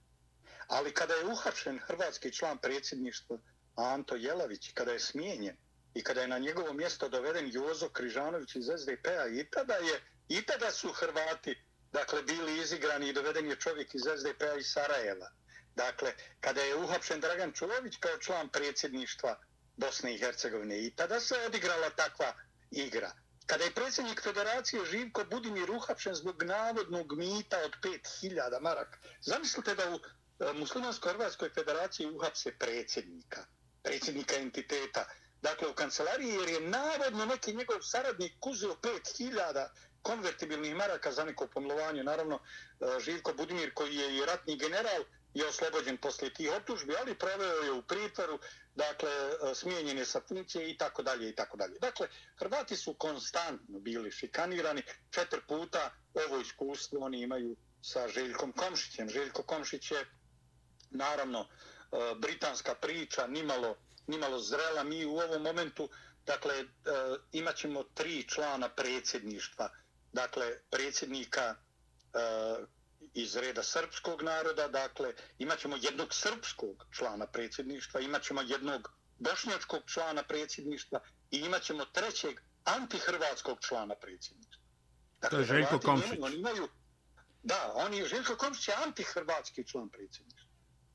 [0.67, 3.37] Ali kada je uhačen hrvatski član predsjedništva
[3.75, 5.57] Anto Jelavić, kada je smijenjen
[5.93, 10.45] i kada je na njegovo mjesto doveden Jozo Križanović iz SDP-a, i tada, je, i
[10.45, 15.31] tada su Hrvati dakle, bili izigrani i doveden je čovjek iz SDP-a iz Sarajeva.
[15.75, 19.39] Dakle, kada je uhapšen Dragan Čulović kao član predsjedništva
[19.77, 22.33] Bosne i Hercegovine, i tada se odigrala takva
[22.71, 23.11] igra.
[23.45, 29.89] Kada je predsjednik federacije Živko Budimir uhapšen zbog navodnog mita od 5000 maraka, zamislite da
[29.89, 33.45] u e, Muslimansko-Hrvatskoj federaciji uhapse predsjednika,
[33.83, 35.05] predsjednika entiteta,
[35.41, 39.67] dakle u kancelariji, jer je navodno neki njegov saradnik uzeo 5000
[40.01, 42.03] konvertibilnih maraka za neko pomilovanje.
[42.03, 45.03] Naravno, e, Živko Budimir, koji je i ratni general,
[45.33, 48.39] je oslobođen poslije tih optužbi, ali proveo je u pritvoru,
[48.75, 51.79] dakle, e, smijenjen je sa funkcije i tako dalje i tako dalje.
[51.81, 52.07] Dakle,
[52.39, 59.09] Hrvati su konstantno bili šikanirani, četiri puta ovo iskustvo oni imaju sa Željkom Komšićem.
[59.09, 60.05] Željko Komšić je,
[60.89, 61.45] naravno, e,
[62.15, 64.83] britanska priča, nimalo, nimalo zrela.
[64.83, 65.89] Mi u ovom momentu,
[66.25, 66.65] dakle, e,
[67.31, 69.69] imat ćemo tri člana predsjedništva,
[70.13, 71.55] dakle, predsjednika
[73.13, 79.81] iz reda srpskog naroda, dakle, imat ćemo jednog srpskog člana predsjedništva, imat ćemo jednog bošnjačkog
[79.85, 80.99] člana predsjedništva
[81.31, 84.63] i imat ćemo trećeg antihrvatskog člana predsjedništva.
[85.21, 86.19] Dakle, to je Željko Komšić.
[86.21, 86.67] Oni imaju,
[87.43, 90.49] da, on je Željko Komšić je antihrvatski član predsjedništva.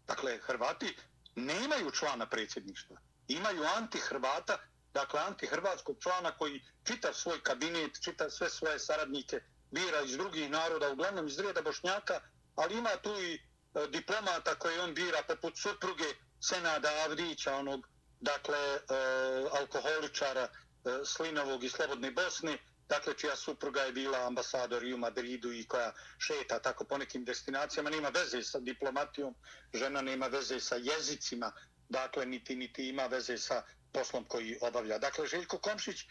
[0.07, 0.97] Dakle, Hrvati
[1.35, 2.97] nemaju člana predsjedništva.
[3.29, 4.59] Imaju antihrvata,
[4.95, 9.41] dakle, antihrvatskog člana koji čita svoj kabinet, čita sve svoje saradnike,
[9.71, 12.21] bira iz drugih naroda, uglavnom iz reda Bošnjaka,
[12.55, 13.41] ali ima tu i e,
[13.89, 16.05] diplomata koje on bira poput supruge
[16.41, 17.89] Senada Avdića, onog,
[18.21, 18.79] dakle, e,
[19.61, 20.51] alkoholičara e,
[21.05, 25.93] Slinovog i Slobodne Bosne, dakle, čija supruga je bila ambasador i u Madridu i koja
[26.19, 29.35] šeta tako po nekim destinacijama, nema veze sa diplomatijom,
[29.75, 31.53] žena nema veze sa jezicima,
[31.89, 34.99] dakle, niti, niti ima veze sa poslom koji obavlja.
[34.99, 36.07] Dakle, Željko Komšić e,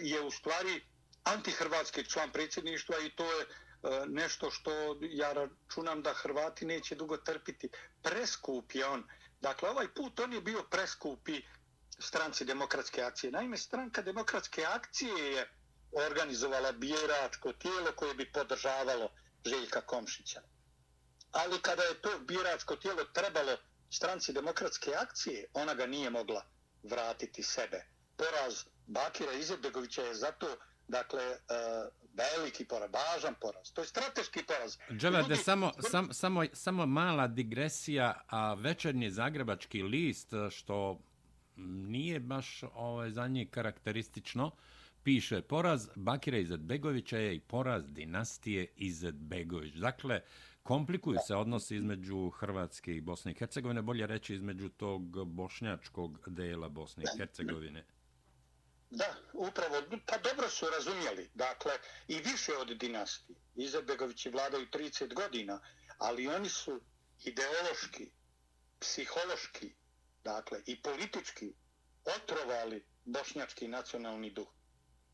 [0.00, 0.82] je u stvari
[1.24, 3.46] antihrvatski član predsjedništva i to je e,
[4.06, 7.68] nešto što ja računam da Hrvati neće dugo trpiti.
[8.02, 9.04] Preskup je on.
[9.40, 11.42] Dakle, ovaj put on je bio preskupi
[11.98, 13.30] stranci demokratske akcije.
[13.30, 15.48] Naime, stranka demokratske akcije je
[16.08, 19.08] organizovala biračko tijelo koje bi podržavalo
[19.44, 20.42] Željka Komšića.
[21.32, 23.56] Ali kada je to biračko tijelo trebalo
[23.90, 26.44] stranci demokratske akcije, ona ga nije mogla
[26.82, 27.84] vratiti sebe.
[28.16, 30.56] Poraz Bakira Izetbegovića je zato
[30.88, 33.72] dakle, uh, veliki poraz, važan poraz.
[33.72, 34.78] To je strateški poraz.
[34.98, 41.00] Dželade, samo, sam, samo, samo mala digresija, a večernji zagrebački list, što
[41.56, 44.50] nije baš ovaj, za njih karakteristično,
[45.02, 49.74] piše poraz Bakira Izetbegovića je i poraz dinastije Izetbegović.
[49.74, 50.20] Dakle,
[50.62, 56.68] komplikuju se odnosi između Hrvatske i Bosne i Hercegovine, bolje reći između tog bošnjačkog dela
[56.68, 57.84] Bosne i Hercegovine.
[58.94, 61.78] Da, upravo, pa dobro su razumjeli, dakle,
[62.08, 63.38] i više od dinastije.
[63.54, 65.60] Izetbegovići vladaju 30 godina,
[65.98, 66.80] ali oni su
[67.24, 68.10] ideološki,
[68.80, 69.74] psihološki,
[70.24, 71.54] dakle, i politički
[72.04, 74.48] otrovali bošnjački nacionalni duh.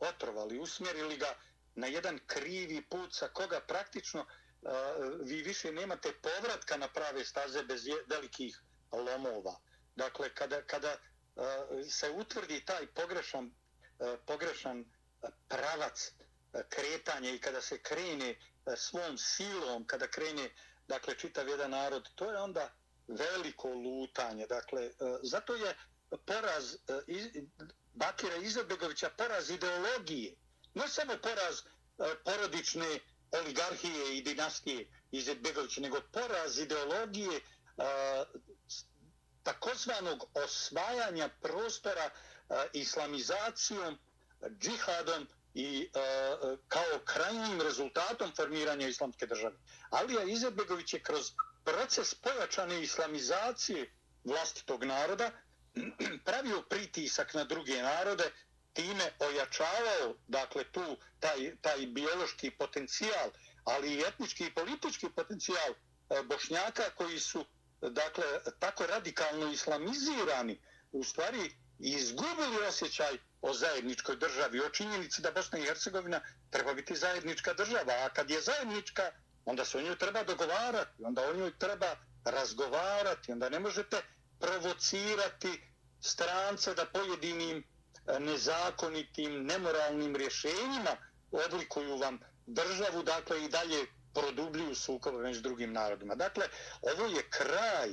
[0.01, 1.35] Otrovali, usmjerili ga
[1.75, 4.71] na jedan krivi put sa koga praktično uh,
[5.25, 8.61] vi više nemate povratka na prave staze bez velikih
[8.93, 9.61] lomova.
[9.97, 11.45] Dakle, kada, kada uh,
[11.91, 13.51] se utvrdi taj pogrešan
[14.01, 14.85] E, pogrešan e,
[15.49, 16.13] pravac
[16.53, 18.35] e, kretanja i kada se krene
[18.77, 20.51] svom silom, kada krene
[20.89, 22.71] dakle, čitav jedan narod, to je onda
[23.09, 24.47] veliko lutanje.
[24.47, 24.91] Dakle,
[25.23, 25.75] zato je
[26.27, 26.77] poraz
[27.95, 30.35] Bakira Izetbegovića poraz ideologije,
[30.75, 31.63] ne samo poraz
[32.25, 32.99] porodične
[33.31, 37.41] oligarhije i dinastije Izetbegovića, nego poraz ideologije
[39.43, 42.11] takozvanog osvajanja prostora
[42.73, 43.99] islamizacijom,
[44.61, 45.91] džihadom i
[46.69, 49.57] kao krajnjim rezultatom formiranja islamske države.
[49.91, 51.33] Alija Izetbegović je kroz
[51.65, 53.91] proces pojačane islamizacije
[54.25, 55.31] vlastitog naroda
[56.27, 58.31] pravio pritisak na druge narode,
[58.73, 63.31] time ojačavao dakle tu taj, taj biološki potencijal,
[63.65, 65.75] ali i etnički i politički potencijal
[66.25, 67.45] bošnjaka koji su
[67.81, 68.25] dakle
[68.59, 70.61] tako radikalno islamizirani
[70.93, 76.97] u stvari izgubili osjećaj o zajedničkoj državi, o činjenici da Bosna i Hercegovina treba biti
[76.97, 79.03] zajednička država, a kad je zajednička,
[79.45, 84.03] onda se o njoj treba dogovarati, onda o njoj treba razgovarati, onda ne možete
[84.41, 85.61] provocirati
[86.01, 87.59] strance da pojedinim
[88.07, 90.97] e, nezakonitim, nemoralnim rješenjima
[91.31, 96.15] odlikuju vam državu, dakle i dalje produbljuju sukobe među drugim narodima.
[96.15, 96.45] Dakle,
[96.83, 97.91] ovo je kraj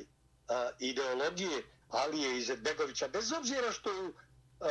[0.48, 4.14] a, ideologije Alije Izetbegovića, bez obzira što u,
[4.60, 4.68] a,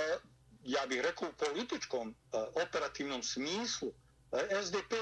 [0.63, 3.93] ja bih rekao, u političkom a, operativnom smislu
[4.33, 4.93] a, SDP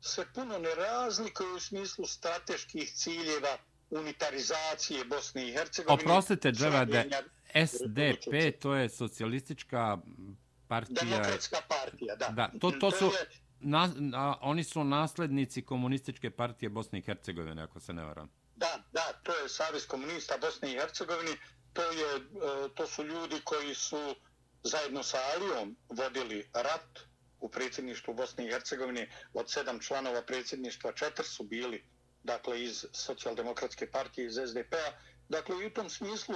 [0.00, 3.58] se puno ne razlikuje u smislu strateških ciljeva
[3.90, 6.02] unitarizacije Bosne i Hercegovine.
[6.02, 7.10] Oprostite, Dževade,
[7.66, 9.98] SDP, to je socijalistička
[10.68, 11.04] partija...
[11.04, 12.28] Demokratska partija, da.
[12.28, 13.10] Da, to, to, su...
[13.60, 18.30] Na, a, oni su naslednici komunističke partije Bosne i Hercegovine, ako se ne varam.
[18.56, 21.36] Da, da, to je Savez komunista Bosne i Hercegovine.
[21.72, 22.20] To, je, e,
[22.74, 24.14] to su ljudi koji su
[24.64, 26.98] zajedno sa Alijom vodili rat
[27.40, 29.10] u predsjedništvu Bosne i Hercegovine.
[29.34, 31.84] Od sedam članova predsjedništva četiri su bili
[32.24, 34.92] dakle iz socijaldemokratske partije, iz SDP-a.
[35.28, 36.34] Dakle, u tom smislu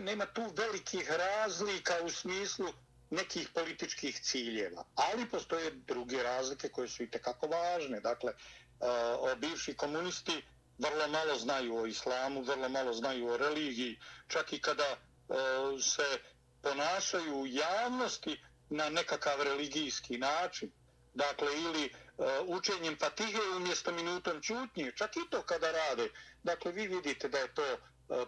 [0.00, 2.66] nema tu velikih razlika u smislu
[3.10, 4.84] nekih političkih ciljeva.
[4.94, 8.00] Ali postoje druge razlike koje su i tekako važne.
[8.00, 10.42] Dakle, uh, bivši komunisti
[10.78, 14.96] vrlo malo znaju o islamu, vrlo malo znaju o religiji, čak i kada
[15.82, 16.18] se
[16.62, 20.72] ponašaju u javnosti na nekakav religijski način.
[21.14, 21.90] Dakle, ili
[22.46, 26.08] učenjem fatihe umjesto minutom čutnje, čak i to kada rade.
[26.42, 27.76] Dakle, vi vidite da je to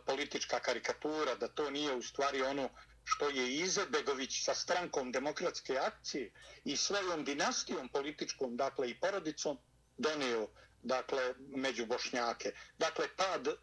[0.06, 2.68] politička karikatura, da to nije u stvari ono
[3.04, 6.32] što je Izetbegović sa strankom demokratske akcije
[6.64, 9.58] i svojom dinastijom političkom, dakle i porodicom,
[9.98, 10.48] donio
[10.82, 12.52] dakle, među Bošnjake.
[12.78, 13.54] Dakle, pad e, e,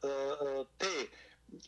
[0.78, 1.08] te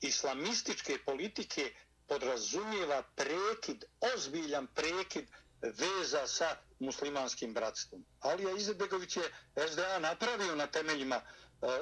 [0.01, 1.73] islamističke politike
[2.07, 5.27] podrazumijeva prekid, ozbiljan prekid
[5.61, 8.05] veza sa muslimanskim bratstvom.
[8.19, 9.23] Alija Izetbegović je
[9.69, 11.21] SDA napravio na temeljima e,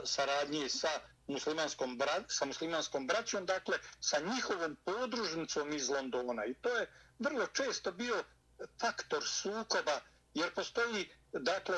[0.05, 0.89] saradnje sa
[1.27, 6.45] muslimanskom bra, sa muslimanskom braćom, dakle sa njihovom podružnicom iz Londona.
[6.45, 8.23] I to je vrlo često bio
[8.81, 9.99] faktor sukoba,
[10.33, 11.77] jer postoji dakle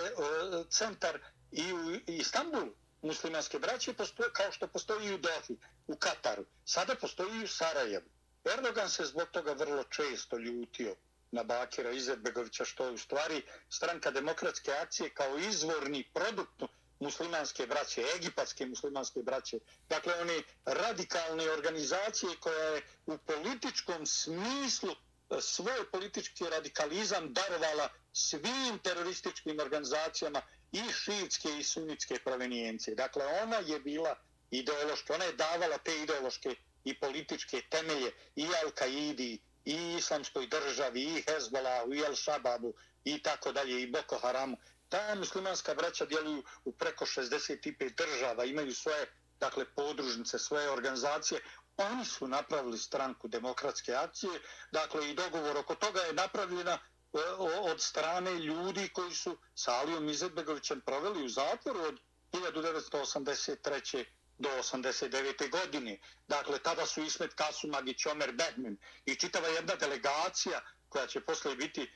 [0.70, 1.20] centar
[1.52, 5.58] i u Istanbulu muslimanske braće, postoje, kao što postoji i u Dohi,
[5.88, 6.46] u Kataru.
[6.66, 8.10] Sada postoji i u Sarajevu.
[8.54, 10.96] Erdogan se zbog toga vrlo često ljutio
[11.32, 16.64] na Bakira Izetbegovića, što je u stvari stranka demokratske akcije kao izvorni produkt
[17.00, 19.60] muslimanske braće, egipatske muslimanske braće.
[19.90, 28.80] Dakle, one radikalne organizacije koja je u političkom smislu e, svoj politički radikalizam darovala svim
[28.84, 32.96] terorističkim organizacijama i šiitske i sunitske provenijencije.
[32.96, 34.16] Dakle, ona je bila
[34.52, 41.24] ideološka, ona je davala te ideološke i političke temelje i Al-Qaidi, i islamskoj državi, i
[41.28, 44.58] Hezbollahu, i Al-Shababu, i tako dalje, i Boko Haramu
[44.90, 49.06] ta muslimanska braća djeluju u preko 65 država, imaju svoje
[49.40, 51.42] dakle, podružnice, svoje organizacije.
[51.78, 54.40] Oni su napravili stranku demokratske akcije,
[54.72, 56.80] dakle i dogovor oko toga je napravljena
[57.18, 57.30] E,
[57.72, 62.00] od strane ljudi koji su sa Alijom Izetbegovićem proveli u zatvoru od
[62.32, 64.06] 1983.
[64.40, 65.50] do 89.
[65.50, 66.00] godine.
[66.28, 71.82] Dakle, tada su Ismet Kasumagić, Omer Behmin i čitava jedna delegacija koja će posle biti
[71.82, 71.88] e,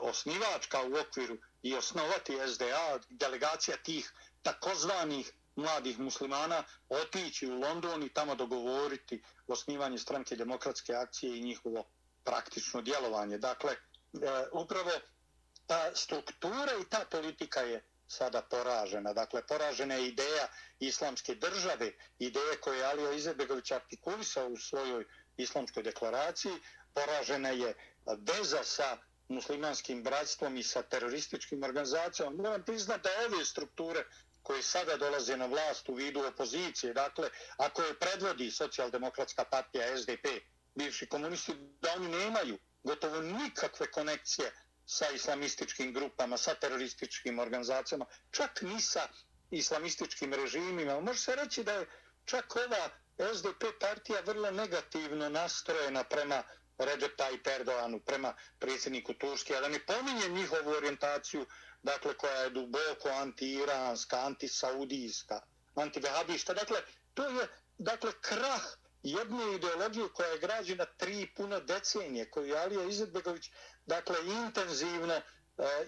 [0.00, 8.08] osnivačka u okviru i osnovati SDA, delegacija tih takozvanih mladih muslimana, otići u London i
[8.08, 11.84] tamo dogovoriti osnivanje stranke demokratske akcije i njihovo
[12.24, 13.38] praktično djelovanje.
[13.38, 13.76] Dakle,
[14.12, 14.90] E, upravo
[15.66, 19.12] ta struktura i ta politika je sada poražena.
[19.12, 20.48] Dakle, poražena je ideja
[20.80, 25.04] islamske države, ideje koje je Alija Izetbegović artikulisao u svojoj
[25.36, 26.52] islamskoj deklaraciji,
[26.94, 27.74] poražena je
[28.18, 32.42] veza sa muslimanskim bratstvom i sa terorističkim organizacijama.
[32.42, 34.04] Moram priznati da ove strukture
[34.42, 40.26] koje sada dolaze na vlast u vidu opozicije, dakle, ako je predvodi socijaldemokratska partija SDP,
[40.74, 44.52] bivši komunisti, da oni nemaju gotovo nikakve konekcije
[44.86, 49.08] sa islamističkim grupama, sa terorističkim organizacijama, čak ni sa
[49.50, 51.00] islamističkim režimima.
[51.00, 51.86] Može se reći da je
[52.24, 52.88] čak ova
[53.34, 56.42] SDP partija vrlo negativno nastrojena prema
[56.78, 61.46] Recep Tayyip Erdoganu, prema predsjedniku Turske, a da ne pominje njihovu orijentaciju,
[61.82, 65.40] dakle, koja je duboko anti-iranska, anti-saudijska,
[65.74, 66.54] anti-vehabijska.
[66.54, 66.80] Dakle,
[67.14, 68.62] to je, dakle, krah
[69.02, 73.50] jednu ideologiju koja je građena tri puno decenije, koju je Alija Izetbegović,
[73.86, 75.22] dakle, intenzivno e,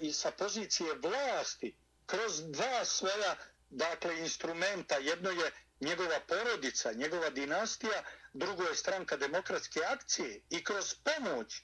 [0.00, 3.36] i sa pozicije vlasti, kroz dva svoja,
[3.70, 5.50] dakle, instrumenta, jedno je
[5.80, 8.02] njegova porodica, njegova dinastija,
[8.32, 11.62] drugo je stranka demokratske akcije i kroz pomoć e,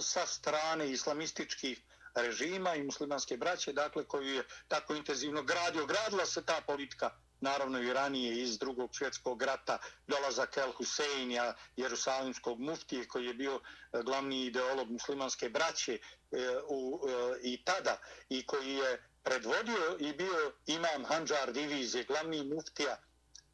[0.00, 1.82] sa strane islamističkih
[2.14, 7.10] režima i muslimanske braće, dakle, koju je tako intenzivno gradio, gradila se ta politika
[7.40, 13.60] naravno i ranije iz drugog svjetskog rata, dolazak El Huseinja, jerusalimskog muftije, koji je bio
[13.60, 20.12] eh, glavni ideolog muslimanske braće eh, u, eh, i tada, i koji je predvodio i
[20.12, 22.98] bio imam Hanđar divizije, glavni muftija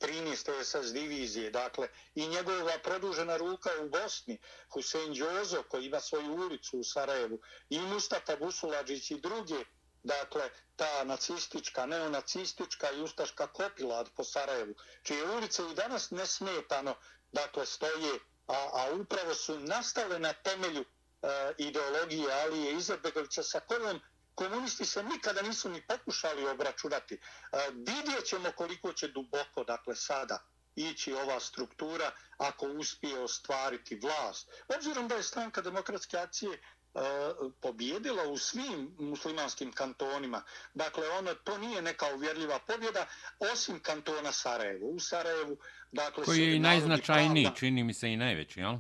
[0.00, 0.64] 13.
[0.64, 6.78] SS divizije, dakle, i njegova produžena ruka u Bosni, Husein Đozo, koji ima svoju ulicu
[6.78, 7.38] u Sarajevu,
[7.70, 9.64] i Mustafa Busulađić i druge,
[10.04, 16.94] dakle, ta nacistička, neonacistička i ustaška kopilad po Sarajevu, čije ulice i danas nesmetano,
[17.32, 21.26] dakle, stoje, a, a upravo su nastale na temelju e,
[21.58, 24.00] ideologije Alije Izetbegovića sa kojom
[24.34, 27.14] komunisti se nikada nisu ni pokušali obračunati.
[27.14, 27.20] E,
[27.72, 30.38] vidjet ćemo koliko će duboko, dakle, sada
[30.76, 34.48] ići ova struktura ako uspije ostvariti vlast.
[34.76, 36.60] Obzirom da je stranka demokratske akcije
[37.60, 40.42] pobjedila u svim muslimanskim kantonima.
[40.74, 43.06] Dakle, ono, to nije neka uvjerljiva pobjeda,
[43.52, 44.86] osim kantona Sarajevo.
[44.86, 45.56] U Sarajevu,
[45.92, 46.24] dakle...
[46.24, 48.76] Koji je i najznačajniji, pravda, čini mi se i najveći, jel?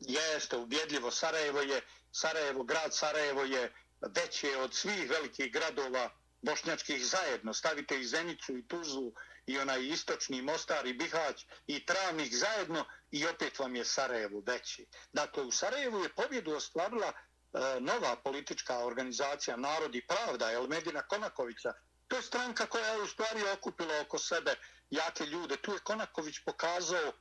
[0.00, 1.10] Jeste, ubjedljivo.
[1.10, 1.80] Sarajevo je,
[2.12, 6.10] Sarajevo, grad Sarajevo je veće od svih velikih gradova
[6.42, 7.54] bošnjačkih zajedno.
[7.54, 9.12] Stavite i Zenicu i Tuzlu
[9.46, 14.86] i onaj istočni Mostar i Bihać i Travnik zajedno i opet vam je Sarajevo veći.
[15.12, 21.72] Dakle, u Sarajevu je pobjedu ostvarila e, nova politička organizacija Narod i Pravda, Elmedina Konakovića.
[22.08, 24.54] To je stranka koja je u stvari okupila oko sebe
[24.90, 25.56] jake ljude.
[25.56, 27.12] Tu je Konaković pokazao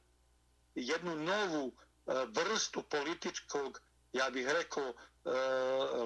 [0.76, 3.82] jednu novu e, vrstu političkog,
[4.13, 4.93] ja bih rekao, e,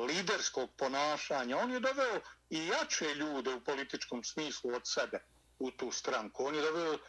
[0.07, 1.57] liderskog ponašanja.
[1.57, 6.45] On je doveo i jače ljude u političkom smislu od sebe u tu stranku.
[6.45, 6.99] On je doveo e,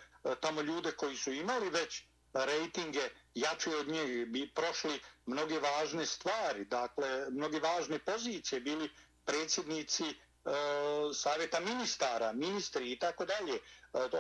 [0.40, 3.00] tamo ljude koji su imali već rejtinge
[3.34, 8.90] jače od njih, bi prošli mnoge važne stvari, dakle, mnoge važne pozicije, bili
[9.24, 10.14] predsjednici e,
[11.14, 13.54] savjeta ministara, ministri i tako dalje.
[13.54, 13.60] E,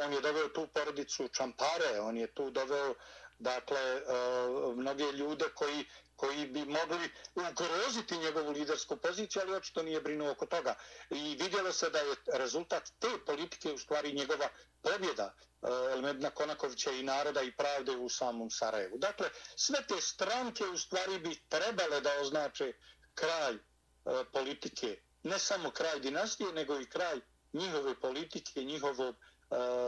[0.04, 2.94] on je doveo tu porodicu Čampare, on je tu doveo
[3.38, 4.02] dakle, e,
[4.76, 5.84] mnoge ljude koji
[6.16, 10.74] koji bi mogli ugroziti njegovu lidersku poziciju, ali očito nije brinuo oko toga.
[11.10, 14.48] I vidjelo se da je rezultat te politike u stvari njegova
[14.82, 18.98] pobjeda e, Elmedna Konakovića i naroda i pravde u samom Sarajevu.
[18.98, 22.72] Dakle, sve te stranke u stvari bi trebale da označe
[23.14, 23.58] kraj e,
[24.32, 27.20] politike, ne samo kraj dinastije, nego i kraj
[27.52, 29.18] njihove politike, njihovog e,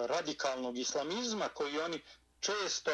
[0.06, 2.04] radikalnog islamizma koji oni
[2.40, 2.90] često,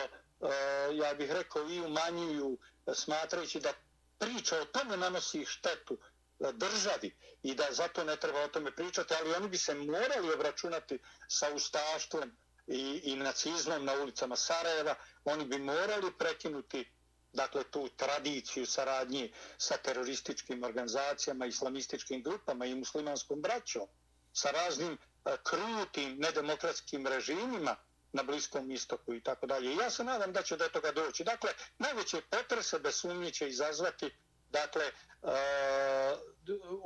[0.92, 2.58] ja bih rekao, i umanjuju
[2.94, 3.72] smatrajući da
[4.18, 5.98] priča o tome nanosi štetu
[6.40, 10.32] e, državi i da zato ne treba o tome pričati, ali oni bi se morali
[10.34, 12.32] obračunati sa ustaštvom
[12.66, 16.90] i, i nacizmom na ulicama Sarajeva, oni bi morali prekinuti
[17.32, 23.88] dakle tu tradiciju saradnje sa terorističkim organizacijama, islamističkim grupama i muslimanskom braćom,
[24.32, 27.76] sa raznim e, krutim nedemokratskim režimima,
[28.14, 29.74] na Bliskom istoku i tako dalje.
[29.76, 31.24] Ja se nadam da će do toga doći.
[31.24, 34.10] Dakle, najveće potrese bez sumnje će izazvati
[34.50, 34.84] dakle,
[35.22, 35.30] uh,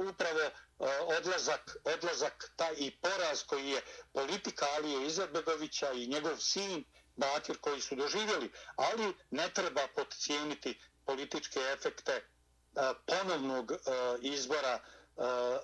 [0.09, 0.47] upravo
[0.79, 6.85] uh, odlazak, odlazak taj i poraz koji je politika Alije Izetbegovića i njegov sin
[7.17, 13.79] Batir koji su doživjeli, ali ne treba podcijeniti političke efekte uh, ponovnog uh,
[14.23, 14.98] izbora uh,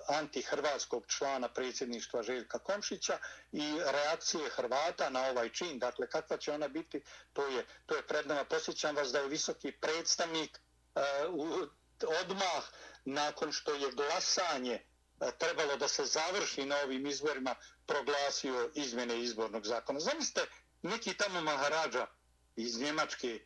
[0.07, 3.17] antihrvatskog člana predsjedništva Željka Komšića
[3.51, 5.79] i reakcije Hrvata na ovaj čin.
[5.79, 7.03] Dakle, kakva će ona biti,
[7.33, 8.43] to je, to je pred nama.
[8.43, 10.59] Posjećam vas da je visoki predstavnik
[10.95, 11.69] uh,
[12.21, 12.63] odmah
[13.05, 14.83] nakon što je glasanje
[15.19, 19.99] uh, trebalo da se završi na ovim izborima proglasio izmjene izbornog zakona.
[19.99, 20.41] Zamislite,
[20.81, 22.07] neki tamo Maharađa
[22.55, 23.39] iz Njemačke,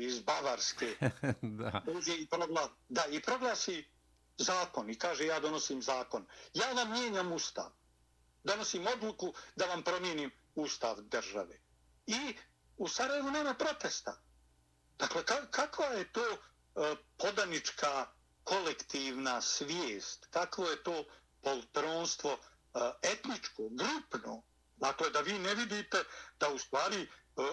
[0.00, 0.96] iz Bavarske,
[1.60, 1.82] da.
[2.18, 3.84] I progla, da, i proglasi
[4.38, 6.26] zakon i kaže ja donosim zakon.
[6.54, 7.70] Ja vam mijenjam ustav.
[8.44, 11.58] Donosim odluku da vam promijenim ustav države.
[12.06, 12.36] I
[12.76, 14.20] u Sarajevu nema protesta.
[14.98, 16.36] Dakle, kakva je to e,
[17.18, 18.06] podanička
[18.44, 20.26] kolektivna svijest?
[20.30, 21.04] Kakvo je to
[21.42, 22.38] poltronstvo e,
[23.02, 24.42] etničko, grupno?
[24.76, 26.04] Dakle, da vi ne vidite
[26.40, 27.08] da u stvari e,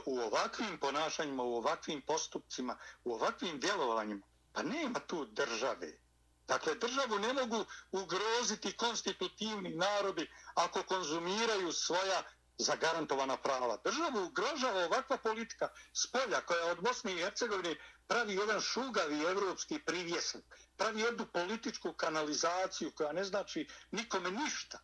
[0.06, 6.03] u ovakvim ponašanjima, u ovakvim postupcima, u ovakvim djelovanjima, pa nema tu države.
[6.48, 12.24] Dakle, državu ne mogu ugroziti konstitutivni narodi ako konzumiraju svoja
[12.58, 13.78] zagarantovana prava.
[13.84, 17.76] Državu ugrožava ovakva politika spolja koja od Bosne i Hercegovine
[18.08, 20.46] pravi jedan šugavi evropski privjesnik,
[20.78, 24.80] pravi jednu političku kanalizaciju koja ne znači nikome ništa.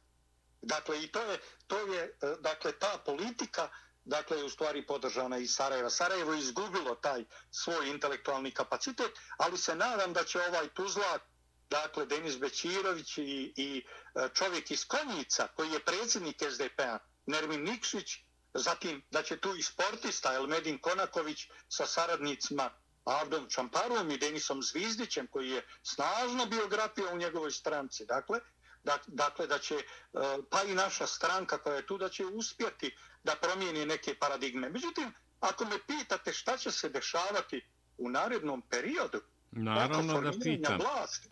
[0.62, 3.70] Dakle, i to je, to je e, dakle, ta politika
[4.06, 5.90] dakle, je u stvari podržana iz Sarajeva.
[5.90, 11.22] Sarajevo je izgubilo taj svoj intelektualni kapacitet, ali se nadam da će ovaj Tuzlak,
[11.70, 18.18] dakle, Denis Bećirović i, i e, čovjek iz Konjica, koji je predsjednik SDP-a, Nermin Nikšić,
[18.54, 22.70] zatim da će tu i sportista Elmedin Konaković sa saradnicima
[23.06, 28.06] Avdom Čamparom i Denisom Zvizdićem, koji je snažna biografija u njegovoj stranci.
[28.06, 28.40] Dakle,
[29.08, 29.84] dakle da će, e,
[30.50, 34.70] pa i naša stranka koja je tu, da će uspjeti da promijeni neke paradigme.
[34.70, 37.66] Međutim, ako me pitate šta će se dešavati
[37.98, 40.78] u narednom periodu, Naravno da pitam.
[40.78, 41.30] Vlasti,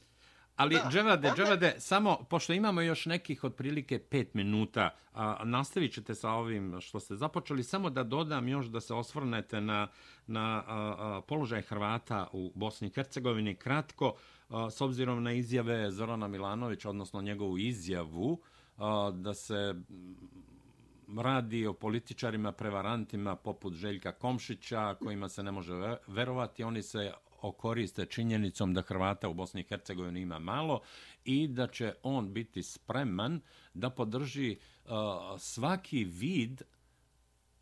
[0.58, 1.44] Ali, da, Dževade, onda...
[1.44, 7.00] Dževade, samo, pošto imamo još nekih otprilike pet minuta, a, nastavit ćete sa ovim što
[7.00, 9.88] ste započeli, samo da dodam još da se osvrnete na,
[10.28, 13.56] na a, a, položaj Hrvata u Bosni i Hercegovini.
[13.56, 14.16] Kratko,
[14.50, 18.42] a, s obzirom na izjave Zorana Milanovića, odnosno njegovu izjavu,
[18.78, 19.76] a, da se
[21.18, 25.74] radi o političarima, prevarantima poput Željka Komšića, kojima se ne može
[26.08, 26.64] verovati.
[26.64, 27.12] Oni se
[27.42, 30.82] okoriste činjenicom da Hrvata u Bosni i Hercegovini ima malo
[31.26, 33.42] i da će on biti spreman
[33.74, 34.92] da podrži uh,
[35.40, 36.62] svaki vid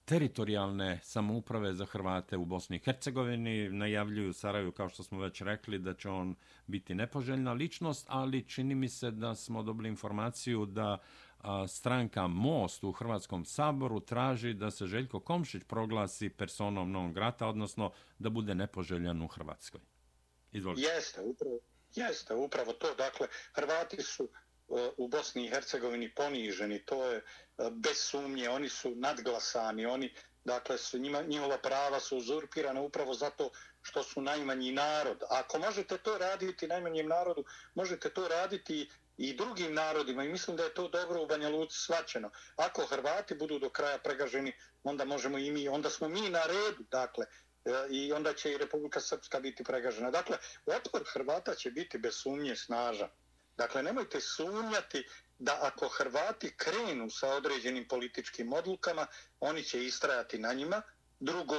[0.06, 3.70] teritorijalne samouprave za Hrvate u Bosni i Hercegovini.
[3.70, 6.36] Najavljuju Saraju, kao što smo već rekli, da će on
[6.68, 10.98] biti nepoželjna ličnost, ali čini mi se da smo dobili informaciju da
[11.68, 17.92] stranka Most u Hrvatskom saboru traži da se Željko Komšić proglasi personom non grata, odnosno
[18.20, 19.82] da bude nepoželjan u Hrvatskoj.
[20.52, 20.88] Izvolite.
[20.96, 21.60] Jeste, upravo,
[21.96, 22.96] jeste, upravo to.
[22.96, 27.24] Dakle, Hrvati su e, u Bosni i Hercegovini poniženi, to je e,
[27.72, 33.50] bez sumnje, oni su nadglasani, oni, dakle, su, njima, njihova prava su uzurpirana upravo zato
[33.82, 35.24] što su najmanji narod.
[35.30, 37.44] Ako možete to raditi najmanjem narodu,
[37.76, 41.78] možete to raditi i drugim narodima i mislim da je to dobro u Banja Luci
[41.78, 42.32] svačeno.
[42.56, 44.54] Ako Hrvati budu do kraja pregaženi,
[44.84, 47.26] onda možemo i mi, onda smo mi na redu, dakle,
[47.66, 50.12] e, i onda će i Republika Srpska biti pregažena.
[50.12, 53.10] Dakle, otpor Hrvata će biti bez sumnje snažan.
[53.58, 55.08] Dakle, nemojte sumnjati
[55.40, 59.08] da ako Hrvati krenu sa određenim političkim odlukama,
[59.40, 60.82] oni će istrajati na njima.
[61.20, 61.56] Drugo,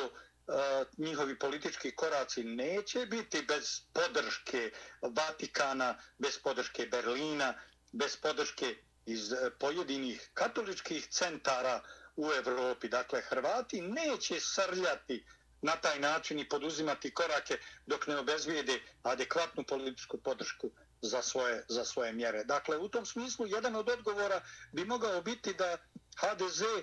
[0.48, 4.70] E, njihovi politički koraci neće biti bez podrške
[5.02, 7.54] Vatikana, bez podrške Berlina,
[7.92, 8.76] bez podrške
[9.06, 11.82] iz e, pojedinih katoličkih centara
[12.16, 12.88] u Evropi.
[12.88, 15.26] Dakle, Hrvati neće srljati
[15.62, 20.70] na taj način i poduzimati korake dok ne obezvijede adekvatnu političku podršku
[21.02, 22.44] za svoje, za svoje mjere.
[22.44, 24.40] Dakle, u tom smislu, jedan od odgovora
[24.72, 25.78] bi mogao biti da
[26.20, 26.82] HDZ uh, e,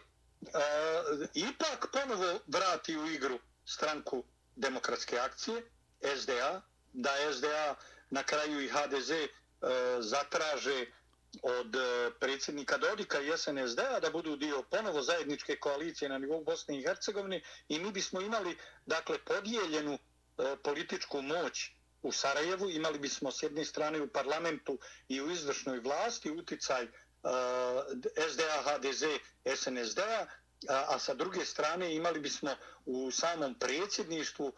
[1.34, 4.24] ipak ponovo vrati u igru stranku
[4.56, 5.64] demokratske akcije,
[6.18, 6.62] SDA,
[6.94, 7.76] da SDA
[8.10, 9.28] na kraju i HDZ e,
[10.00, 10.86] zatraže
[11.42, 11.80] od e,
[12.20, 17.42] predsjednika Dodika i SNSD-a da budu dio ponovo zajedničke koalicije na nivou Bosne i Hercegovine
[17.70, 20.00] i mi bismo imali dakle podijeljenu e,
[20.64, 26.32] političku moć u Sarajevu, imali bismo s jedne strane u parlamentu i u izvršnoj vlasti
[26.32, 26.90] uticaj e,
[28.30, 29.04] SDA, HDZ,
[29.48, 30.26] SNSD-a,
[30.70, 32.56] a, a sa druge strane imali bismo
[32.86, 34.52] u samom predsjedništvu e,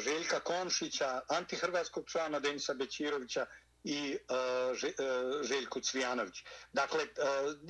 [0.00, 3.46] Željka Komšića, antihrvatskog člana Denisa Bećirovića
[3.84, 6.44] i a, e, e, Cvijanović.
[6.72, 7.08] Dakle, e,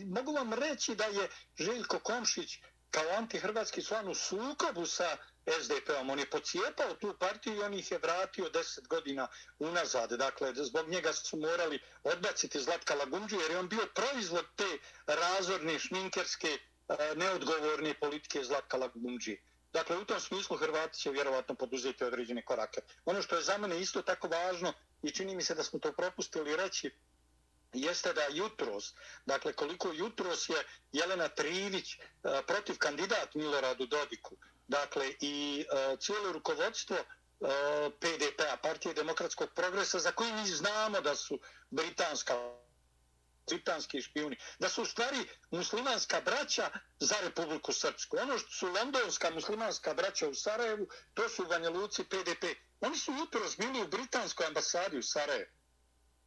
[0.06, 1.28] mogu vam reći da je
[1.58, 2.58] Željko Komšić
[2.90, 5.16] kao antihrvatski član u sukobu sa
[5.60, 6.10] SDP-om.
[6.10, 9.28] On je pocijepao tu partiju i on ih je vratio deset godina
[9.58, 10.12] unazad.
[10.12, 15.78] Dakle, zbog njega su morali odbaciti Zlatka Lagumđu jer je on bio proizvod te razorne
[15.78, 16.58] šminkerske
[16.88, 19.42] E, neodgovorne politike Zlatka Lagumđije.
[19.72, 22.80] Dakle, u tom smislu Hrvati će vjerovatno poduzeti određene korake.
[23.04, 24.72] Ono što je za mene isto tako važno
[25.02, 26.90] i čini mi se da smo to propustili reći,
[27.72, 28.94] jeste da jutros,
[29.26, 30.56] dakle koliko jutros je
[30.92, 31.98] Jelena Trivić e,
[32.46, 34.36] protiv kandidat Miloradu Dodiku,
[34.68, 36.96] dakle i e, cijelo rukovodstvo
[38.00, 42.34] PDP-a, Partije demokratskog progresa, za koji mi znamo da su britanska
[43.50, 46.70] britanski špijuni, da su u stvari muslimanska braća
[47.00, 48.16] za Republiku Srpsku.
[48.22, 52.44] Ono što su londonska muslimanska braća u Sarajevu, to su Vanja Luci PDP.
[52.80, 55.50] Oni su jutro zbili u britanskoj ambasadi u Sarajevu.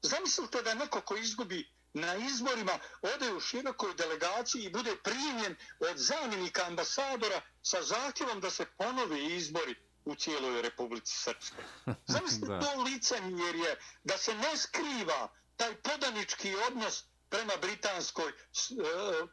[0.02, 5.98] Zamislite da neko ko izgubi na izborima ode u širokoj delegaciji i bude primljen od
[5.98, 11.64] zamjenika ambasadora sa zahtjevom da se ponove izbori u cijeloj Republici Srpskoj.
[12.14, 18.34] Zamislite to licemjer je da se ne skriva taj podanički odnos prema britanskoj e,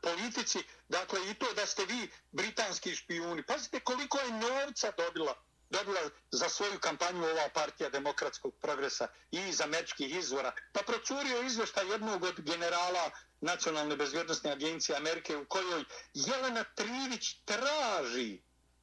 [0.03, 0.59] politici,
[0.89, 3.43] dakle i to da ste vi britanski špijuni.
[3.43, 5.35] Pazite koliko je novca dobila
[5.73, 6.01] dobila
[6.31, 10.53] za svoju kampanju ova partija demokratskog progresa i iz američkih izvora.
[10.73, 13.11] Pa procurio izvešta jednog od generala
[13.41, 18.43] Nacionalne bezvjednostne agencije Amerike u kojoj Jelena Trivić traži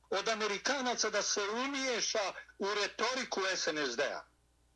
[0.09, 4.23] od Amerikanaca da se umiješa u retoriku SNSD-a.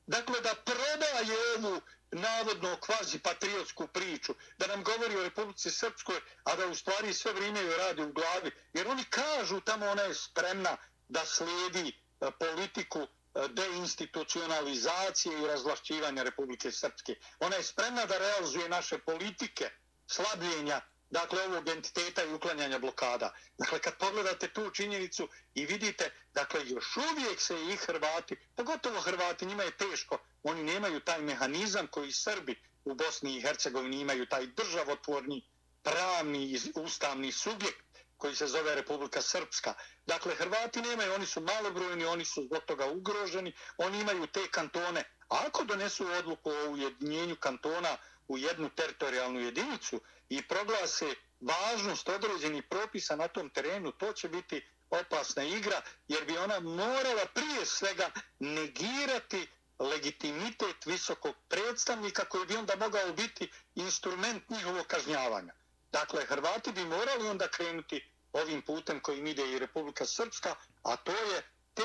[0.08, 1.82] Dakle, da prodaje ovu
[2.14, 7.34] navodno kvazi patriotsku priču, da nam govori o Republici Srpskoj, a da u stvari sve
[7.34, 8.52] vrijeme joj radi u glavi.
[8.74, 10.78] Jer oni kažu tamo ona je spremna
[11.10, 11.88] da slijedi
[12.22, 13.08] e, politiku e,
[13.48, 17.16] deinstitucionalizacije i razvlašćivanja Republike Srpske.
[17.40, 19.70] Ona je spremna da realizuje naše politike
[20.08, 20.82] slabljenja
[21.14, 23.34] dakle, ovog entiteta i uklanjanja blokada.
[23.58, 29.46] Dakle, kad pogledate tu činjenicu i vidite, dakle, još uvijek se i Hrvati, pogotovo Hrvati,
[29.46, 32.56] njima je teško, oni nemaju taj mehanizam koji Srbi
[32.86, 35.48] u Bosni i Hercegovini imaju, taj državotvorni,
[35.84, 37.86] pravni i ustavni subjekt
[38.18, 39.74] koji se zove Republika Srpska.
[40.06, 45.04] Dakle, Hrvati nemaju, oni su malobrojni, oni su zbog toga ugroženi, oni imaju te kantone.
[45.30, 47.98] A ako donesu odluku o ujedinjenju kantona
[48.28, 50.02] u jednu teritorijalnu jedinicu,
[50.38, 56.38] i proglase važnost određenih propisa na tom terenu, to će biti opasna igra, jer bi
[56.38, 59.48] ona morala prije svega negirati
[59.80, 65.54] legitimitet visokog predstavnika koji bi onda mogao biti instrument njihovog kažnjavanja.
[65.92, 71.12] Dakle, Hrvati bi morali onda krenuti ovim putem kojim ide i Republika Srpska, a to
[71.12, 71.84] je te,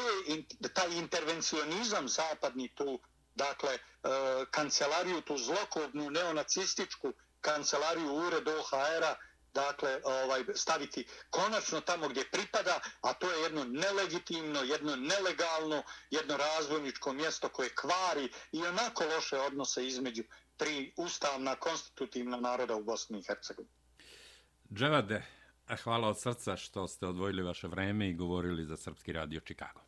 [0.75, 3.01] taj intervencionizam zapadni tu,
[3.35, 3.79] dakle, e,
[4.51, 9.15] kancelariju, tu zlokobnu neonacističku kancelariju ured OHR-a
[9.55, 16.37] dakle ovaj staviti konačno tamo gdje pripada, a to je jedno nelegitimno, jedno nelegalno, jedno
[16.37, 20.23] razvojničko mjesto koje kvari i onako loše odnose između
[20.57, 23.75] tri ustavna konstitutivna naroda u Bosni i Hercegovini.
[24.75, 25.23] Dževade,
[25.83, 29.81] hvala od srca što ste odvojili vaše vreme i govorili za Srpski radio Čikago.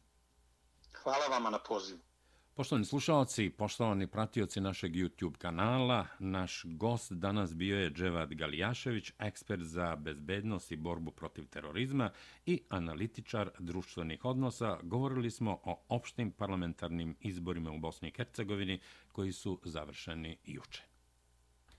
[1.02, 2.00] Hvala vama na pozivu.
[2.60, 9.62] Poštovani slušalci, poštovani pratioci našeg YouTube kanala, naš gost danas bio je Dževad Galijašević, ekspert
[9.62, 12.10] za bezbednost i borbu protiv terorizma
[12.46, 14.78] i analitičar društvenih odnosa.
[14.82, 18.80] Govorili smo o opštim parlamentarnim izborima u Bosni i Hercegovini
[19.12, 20.89] koji su završeni juče.